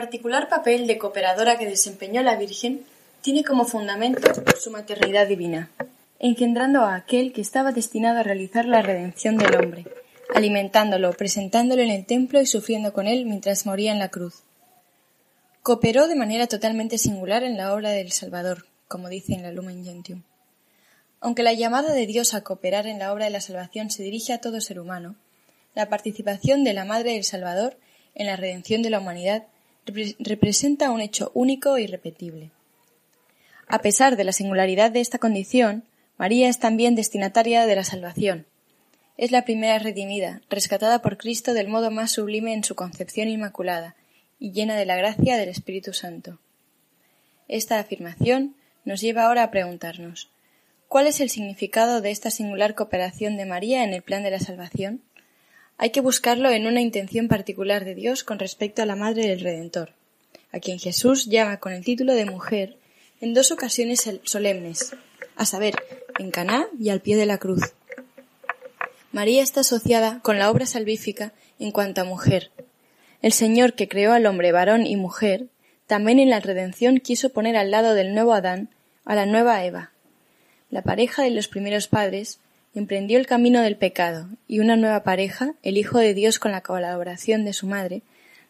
particular 0.00 0.50
papel 0.50 0.86
de 0.86 0.98
cooperadora 0.98 1.56
que 1.56 1.64
desempeñó 1.64 2.22
la 2.22 2.36
Virgen 2.36 2.84
tiene 3.22 3.42
como 3.44 3.64
fundamento 3.64 4.30
su 4.60 4.70
maternidad 4.70 5.26
divina, 5.26 5.70
engendrando 6.18 6.82
a 6.82 6.96
aquel 6.96 7.32
que 7.32 7.40
estaba 7.40 7.72
destinado 7.72 8.18
a 8.18 8.22
realizar 8.22 8.66
la 8.66 8.82
redención 8.82 9.38
del 9.38 9.54
hombre, 9.56 9.86
alimentándolo, 10.34 11.14
presentándolo 11.14 11.80
en 11.80 11.88
el 11.88 12.04
templo 12.04 12.42
y 12.42 12.46
sufriendo 12.46 12.92
con 12.92 13.06
él 13.06 13.24
mientras 13.24 13.64
moría 13.64 13.90
en 13.90 13.98
la 13.98 14.10
cruz. 14.10 14.42
Cooperó 15.62 16.08
de 16.08 16.16
manera 16.16 16.46
totalmente 16.46 16.98
singular 16.98 17.42
en 17.42 17.56
la 17.56 17.72
obra 17.72 17.88
del 17.88 18.12
Salvador, 18.12 18.66
como 18.88 19.08
dice 19.08 19.32
en 19.32 19.44
la 19.44 19.50
Lumen 19.50 19.82
Gentium. 19.82 20.24
Aunque 21.20 21.42
la 21.42 21.54
llamada 21.54 21.94
de 21.94 22.06
Dios 22.06 22.34
a 22.34 22.42
cooperar 22.42 22.86
en 22.86 22.98
la 22.98 23.14
obra 23.14 23.24
de 23.24 23.30
la 23.30 23.40
salvación 23.40 23.88
se 23.88 24.02
dirige 24.02 24.34
a 24.34 24.42
todo 24.42 24.60
ser 24.60 24.78
humano, 24.78 25.16
la 25.74 25.88
participación 25.88 26.64
de 26.64 26.74
la 26.74 26.84
Madre 26.84 27.12
del 27.12 27.24
Salvador 27.24 27.78
en 28.14 28.26
la 28.26 28.36
redención 28.36 28.82
de 28.82 28.90
la 28.90 29.00
humanidad 29.00 29.46
representa 30.18 30.90
un 30.90 31.00
hecho 31.00 31.30
único 31.34 31.76
e 31.76 31.82
irrepetible. 31.82 32.50
A 33.68 33.80
pesar 33.80 34.16
de 34.16 34.24
la 34.24 34.32
singularidad 34.32 34.90
de 34.90 35.00
esta 35.00 35.18
condición, 35.18 35.84
María 36.18 36.48
es 36.48 36.58
también 36.58 36.94
destinataria 36.94 37.66
de 37.66 37.76
la 37.76 37.84
salvación. 37.84 38.46
Es 39.16 39.30
la 39.30 39.44
primera 39.44 39.78
redimida, 39.78 40.42
rescatada 40.50 41.02
por 41.02 41.16
Cristo 41.16 41.54
del 41.54 41.68
modo 41.68 41.90
más 41.90 42.12
sublime 42.12 42.52
en 42.52 42.64
su 42.64 42.74
concepción 42.74 43.28
inmaculada 43.28 43.96
y 44.38 44.52
llena 44.52 44.76
de 44.76 44.86
la 44.86 44.96
gracia 44.96 45.36
del 45.36 45.48
Espíritu 45.48 45.92
Santo. 45.92 46.38
Esta 47.48 47.78
afirmación 47.78 48.54
nos 48.84 49.00
lleva 49.00 49.24
ahora 49.24 49.44
a 49.44 49.50
preguntarnos 49.50 50.30
¿Cuál 50.88 51.08
es 51.08 51.20
el 51.20 51.30
significado 51.30 52.00
de 52.00 52.10
esta 52.10 52.30
singular 52.30 52.74
cooperación 52.74 53.36
de 53.36 53.44
María 53.44 53.82
en 53.82 53.92
el 53.92 54.02
plan 54.02 54.22
de 54.22 54.30
la 54.30 54.38
salvación? 54.38 55.02
Hay 55.78 55.90
que 55.90 56.00
buscarlo 56.00 56.50
en 56.50 56.66
una 56.66 56.80
intención 56.80 57.28
particular 57.28 57.84
de 57.84 57.94
Dios 57.94 58.24
con 58.24 58.38
respecto 58.38 58.80
a 58.80 58.86
la 58.86 58.96
Madre 58.96 59.26
del 59.26 59.40
Redentor, 59.40 59.92
a 60.50 60.58
quien 60.58 60.78
Jesús 60.78 61.26
llama 61.26 61.58
con 61.58 61.74
el 61.74 61.84
título 61.84 62.14
de 62.14 62.24
mujer 62.24 62.78
en 63.20 63.34
dos 63.34 63.52
ocasiones 63.52 64.10
solemnes, 64.24 64.94
a 65.36 65.44
saber, 65.44 65.74
en 66.18 66.30
Caná 66.30 66.66
y 66.80 66.88
al 66.88 67.02
pie 67.02 67.16
de 67.16 67.26
la 67.26 67.36
cruz. 67.36 67.74
María 69.12 69.42
está 69.42 69.60
asociada 69.60 70.20
con 70.22 70.38
la 70.38 70.50
obra 70.50 70.64
salvífica 70.64 71.34
en 71.58 71.72
cuanto 71.72 72.00
a 72.00 72.04
mujer. 72.04 72.50
El 73.20 73.32
Señor 73.32 73.74
que 73.74 73.88
creó 73.88 74.14
al 74.14 74.24
hombre 74.24 74.52
varón 74.52 74.86
y 74.86 74.96
mujer, 74.96 75.46
también 75.86 76.20
en 76.20 76.30
la 76.30 76.40
redención 76.40 77.00
quiso 77.00 77.30
poner 77.30 77.54
al 77.56 77.70
lado 77.70 77.94
del 77.94 78.14
nuevo 78.14 78.32
Adán 78.32 78.70
a 79.04 79.14
la 79.14 79.26
nueva 79.26 79.62
Eva. 79.62 79.92
La 80.70 80.82
pareja 80.82 81.22
de 81.22 81.30
los 81.30 81.48
primeros 81.48 81.86
padres 81.86 82.40
emprendió 82.78 83.18
el 83.18 83.26
camino 83.26 83.62
del 83.62 83.76
pecado, 83.76 84.28
y 84.46 84.60
una 84.60 84.76
nueva 84.76 85.02
pareja, 85.02 85.54
el 85.62 85.78
Hijo 85.78 85.98
de 85.98 86.14
Dios 86.14 86.38
con 86.38 86.52
la 86.52 86.60
colaboración 86.60 87.44
de 87.44 87.52
su 87.52 87.66
madre, 87.66 88.02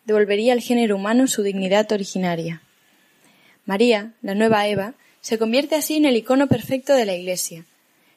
devolvería 0.04 0.52
al 0.52 0.60
género 0.60 0.96
humano 0.96 1.26
su 1.26 1.42
dignidad 1.42 1.90
originaria. 1.92 2.62
María, 3.64 4.14
la 4.22 4.34
nueva 4.34 4.66
Eva, 4.66 4.94
se 5.20 5.38
convierte 5.38 5.74
así 5.74 5.96
en 5.96 6.06
el 6.06 6.16
icono 6.16 6.48
perfecto 6.48 6.94
de 6.94 7.06
la 7.06 7.14
Iglesia. 7.14 7.64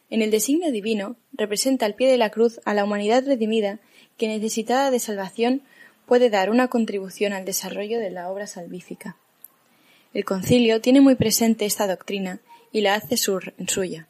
En 0.09 0.21
el 0.21 0.31
designio 0.31 0.71
divino 0.71 1.15
representa 1.33 1.85
al 1.85 1.95
pie 1.95 2.09
de 2.09 2.17
la 2.17 2.29
cruz 2.31 2.59
a 2.65 2.73
la 2.73 2.83
humanidad 2.83 3.25
redimida 3.25 3.79
que 4.17 4.27
necesitada 4.27 4.91
de 4.91 4.99
salvación 4.99 5.61
puede 6.05 6.29
dar 6.29 6.49
una 6.49 6.67
contribución 6.67 7.33
al 7.33 7.45
desarrollo 7.45 7.99
de 7.99 8.09
la 8.09 8.29
obra 8.29 8.47
salvífica. 8.47 9.15
El 10.13 10.25
concilio 10.25 10.81
tiene 10.81 11.01
muy 11.01 11.15
presente 11.15 11.65
esta 11.65 11.85
doctrina 11.85 12.39
y 12.71 12.81
la 12.81 12.95
hace 12.95 13.15
suya 13.17 14.08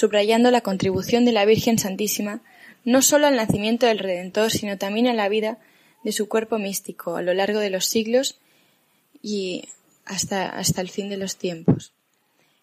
subrayando 0.00 0.50
la 0.50 0.62
contribución 0.62 1.26
de 1.26 1.32
la 1.32 1.44
Virgen 1.44 1.78
Santísima 1.78 2.40
no 2.84 3.02
sólo 3.02 3.26
al 3.26 3.36
nacimiento 3.36 3.84
del 3.84 3.98
Redentor, 3.98 4.50
sino 4.50 4.78
también 4.78 5.06
a 5.08 5.12
la 5.12 5.28
vida 5.28 5.58
de 6.02 6.12
su 6.12 6.26
cuerpo 6.26 6.58
místico 6.58 7.16
a 7.16 7.22
lo 7.22 7.34
largo 7.34 7.60
de 7.60 7.68
los 7.68 7.84
siglos 7.84 8.38
y 9.22 9.64
hasta, 10.06 10.48
hasta 10.48 10.80
el 10.80 10.88
fin 10.88 11.10
de 11.10 11.18
los 11.18 11.36
tiempos. 11.36 11.92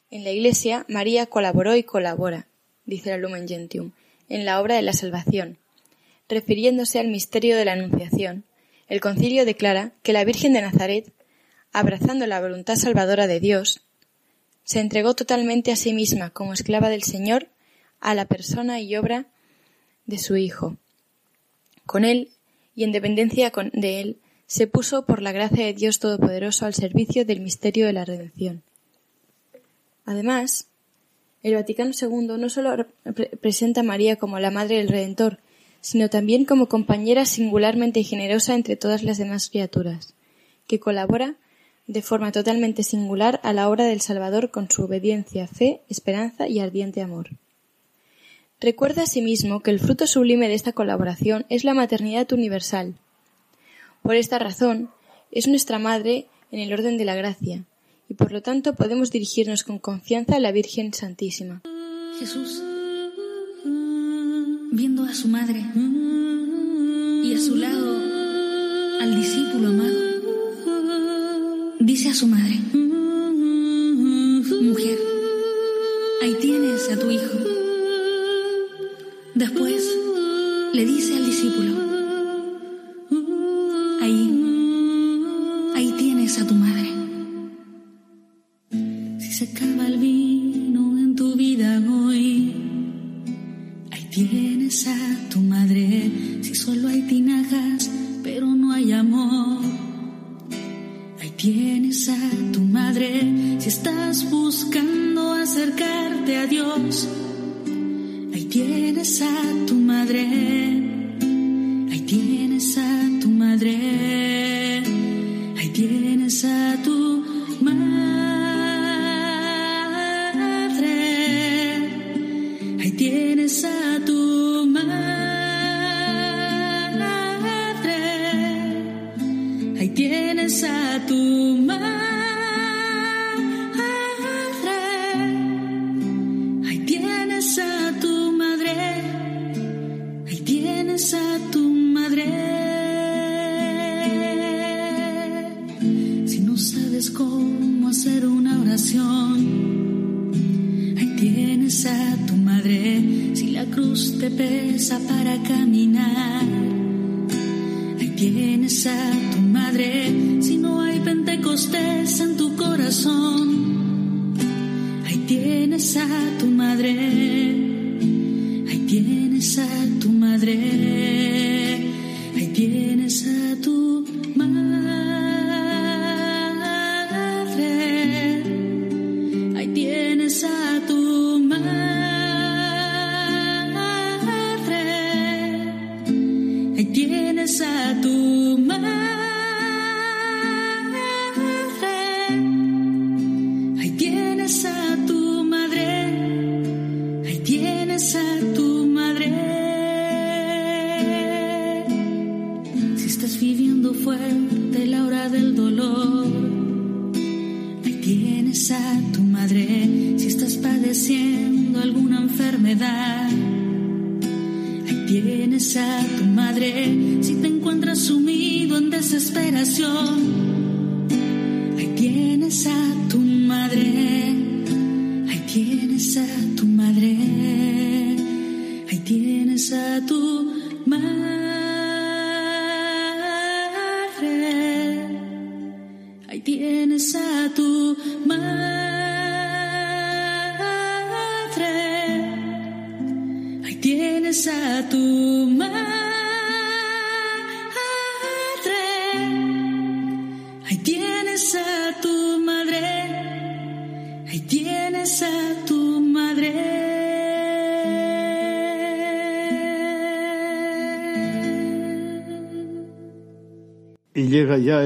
En 0.09 0.23
la 0.23 0.31
Iglesia, 0.31 0.83
María 0.89 1.27
colaboró 1.27 1.75
y 1.75 1.83
colabora, 1.83 2.47
dice 2.85 3.11
la 3.11 3.17
Lumen 3.17 3.47
Gentium, 3.47 3.91
en 4.29 4.43
la 4.43 4.59
obra 4.59 4.75
de 4.75 4.81
la 4.81 4.93
salvación. 4.93 5.59
Refiriéndose 6.27 6.97
al 6.97 7.09
misterio 7.09 7.55
de 7.55 7.65
la 7.65 7.73
Anunciación, 7.73 8.45
el 8.87 8.99
concilio 8.99 9.45
declara 9.45 9.91
que 10.01 10.11
la 10.11 10.25
Virgen 10.25 10.53
de 10.53 10.61
Nazaret, 10.61 11.13
abrazando 11.71 12.25
la 12.25 12.41
voluntad 12.41 12.77
salvadora 12.77 13.27
de 13.27 13.39
Dios, 13.39 13.86
se 14.67 14.81
entregó 14.81 15.15
totalmente 15.15 15.71
a 15.71 15.77
sí 15.77 15.93
misma 15.93 16.29
como 16.29 16.51
esclava 16.51 16.89
del 16.89 17.03
Señor 17.03 17.47
a 18.01 18.13
la 18.13 18.25
persona 18.25 18.81
y 18.81 18.97
obra 18.97 19.27
de 20.05 20.17
su 20.17 20.35
Hijo. 20.35 20.75
Con 21.85 22.03
él 22.03 22.31
y 22.75 22.83
en 22.83 22.91
dependencia 22.91 23.49
de 23.71 24.01
él 24.01 24.17
se 24.45 24.67
puso 24.67 25.05
por 25.05 25.21
la 25.21 25.31
gracia 25.31 25.65
de 25.65 25.73
Dios 25.73 25.99
Todopoderoso 25.99 26.65
al 26.65 26.73
servicio 26.73 27.23
del 27.23 27.39
misterio 27.39 27.85
de 27.85 27.93
la 27.93 28.03
redención. 28.03 28.61
Además, 30.05 30.67
el 31.43 31.55
Vaticano 31.55 31.91
II 31.99 32.37
no 32.37 32.49
solo 32.49 32.87
presenta 33.39 33.79
a 33.79 33.83
María 33.85 34.17
como 34.17 34.37
la 34.37 34.51
Madre 34.51 34.79
del 34.79 34.89
Redentor, 34.89 35.39
sino 35.79 36.09
también 36.09 36.43
como 36.43 36.67
compañera 36.67 37.23
singularmente 37.25 38.03
generosa 38.03 38.53
entre 38.53 38.75
todas 38.75 39.01
las 39.03 39.17
demás 39.17 39.49
criaturas, 39.49 40.13
que 40.67 40.81
colabora 40.81 41.37
de 41.87 42.01
forma 42.01 42.31
totalmente 42.31 42.83
singular 42.83 43.39
a 43.43 43.53
la 43.53 43.69
obra 43.69 43.85
del 43.85 44.01
Salvador 44.01 44.51
con 44.51 44.69
su 44.69 44.83
obediencia, 44.83 45.47
fe, 45.47 45.81
esperanza 45.89 46.47
y 46.47 46.59
ardiente 46.59 47.01
amor. 47.01 47.29
Recuerda 48.59 49.03
asimismo 49.03 49.61
que 49.61 49.71
el 49.71 49.79
fruto 49.79 50.05
sublime 50.05 50.47
de 50.47 50.55
esta 50.55 50.73
colaboración 50.73 51.45
es 51.49 51.63
la 51.63 51.73
maternidad 51.73 52.31
universal. 52.33 52.95
Por 54.01 54.15
esta 54.15 54.39
razón, 54.39 54.89
es 55.31 55.47
nuestra 55.47 55.79
Madre 55.79 56.27
en 56.51 56.59
el 56.59 56.73
orden 56.73 56.97
de 56.97 57.05
la 57.05 57.15
gracia, 57.15 57.65
y 58.09 58.15
por 58.15 58.31
lo 58.31 58.41
tanto 58.41 58.73
podemos 58.73 59.11
dirigirnos 59.11 59.63
con 59.63 59.79
confianza 59.79 60.37
a 60.37 60.39
la 60.39 60.51
Virgen 60.51 60.93
Santísima. 60.93 61.61
Jesús, 62.19 62.63
viendo 64.71 65.03
a 65.03 65.13
su 65.13 65.27
madre 65.27 65.63
y 67.23 67.33
a 67.33 67.39
su 67.39 67.55
lado 67.55 68.01
al 69.01 69.15
discípulo 69.15 69.67
amado, 69.67 70.06
dice 71.97 72.09
a 72.09 72.13
su 72.13 72.27
madre, 72.27 72.59
mujer, 74.61 74.99
ahí 76.21 76.37
tienes 76.39 76.91
a 76.91 76.99
tu 76.99 77.09
hijo. 77.09 77.33
Después 79.33 79.83
le 80.73 80.85
dice 80.85 81.15
al 81.15 81.25
discípulo, 81.25 81.86
Dios. 106.49 107.07
Ahí 108.33 108.45
tienes 108.45 109.21
a 109.21 109.65
tu 109.65 109.75
madre. 109.75 110.66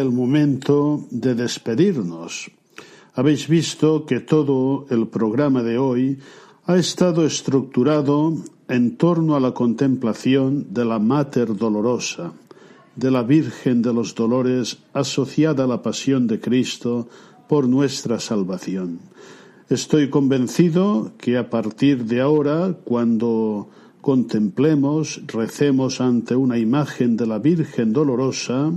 El 0.01 0.11
momento 0.11 1.05
de 1.11 1.35
despedirnos. 1.35 2.51
Habéis 3.13 3.47
visto 3.47 4.05
que 4.05 4.19
todo 4.19 4.85
el 4.89 5.07
programa 5.07 5.63
de 5.63 5.77
hoy 5.77 6.19
ha 6.65 6.77
estado 6.77 7.25
estructurado 7.25 8.35
en 8.67 8.97
torno 8.97 9.35
a 9.35 9.39
la 9.39 9.53
contemplación 9.53 10.73
de 10.73 10.85
la 10.85 10.99
Mater 10.99 11.55
Dolorosa, 11.55 12.33
de 12.95 13.11
la 13.11 13.23
Virgen 13.23 13.81
de 13.81 13.93
los 13.93 14.15
Dolores 14.15 14.79
asociada 14.93 15.65
a 15.65 15.67
la 15.67 15.81
pasión 15.81 16.27
de 16.27 16.39
Cristo 16.39 17.07
por 17.47 17.67
nuestra 17.67 18.19
salvación. 18.19 18.99
Estoy 19.69 20.09
convencido 20.09 21.11
que 21.17 21.37
a 21.37 21.49
partir 21.49 22.05
de 22.05 22.21
ahora, 22.21 22.75
cuando 22.83 23.69
contemplemos, 24.01 25.21
recemos 25.27 26.01
ante 26.01 26.35
una 26.35 26.57
imagen 26.57 27.15
de 27.15 27.27
la 27.27 27.39
Virgen 27.39 27.93
Dolorosa, 27.93 28.73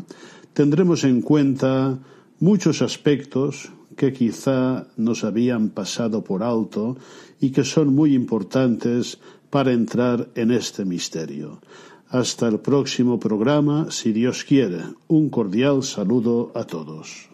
tendremos 0.55 1.05
en 1.05 1.21
cuenta 1.21 1.99
muchos 2.41 2.81
aspectos 2.81 3.71
que 3.97 4.13
quizá 4.13 4.87
nos 4.97 5.25
habían 5.25 5.69
pasado 5.71 6.25
por 6.25 6.43
alto 6.43 6.97
y 7.41 7.51
que 7.51 7.65
son 7.65 7.95
muy 7.95 8.15
importantes 8.15 9.19
para 9.51 9.73
entrar 9.73 10.29
en 10.35 10.51
este 10.51 10.85
misterio. 10.85 11.61
Hasta 12.09 12.49
el 12.49 12.61
próximo 12.61 13.19
programa, 13.19 13.91
si 13.91 14.13
Dios 14.13 14.45
quiere. 14.45 14.83
Un 15.09 15.31
cordial 15.31 15.83
saludo 15.83 16.53
a 16.55 16.65
todos. 16.65 17.34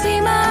Señor. 0.00 0.32
El 0.32 0.41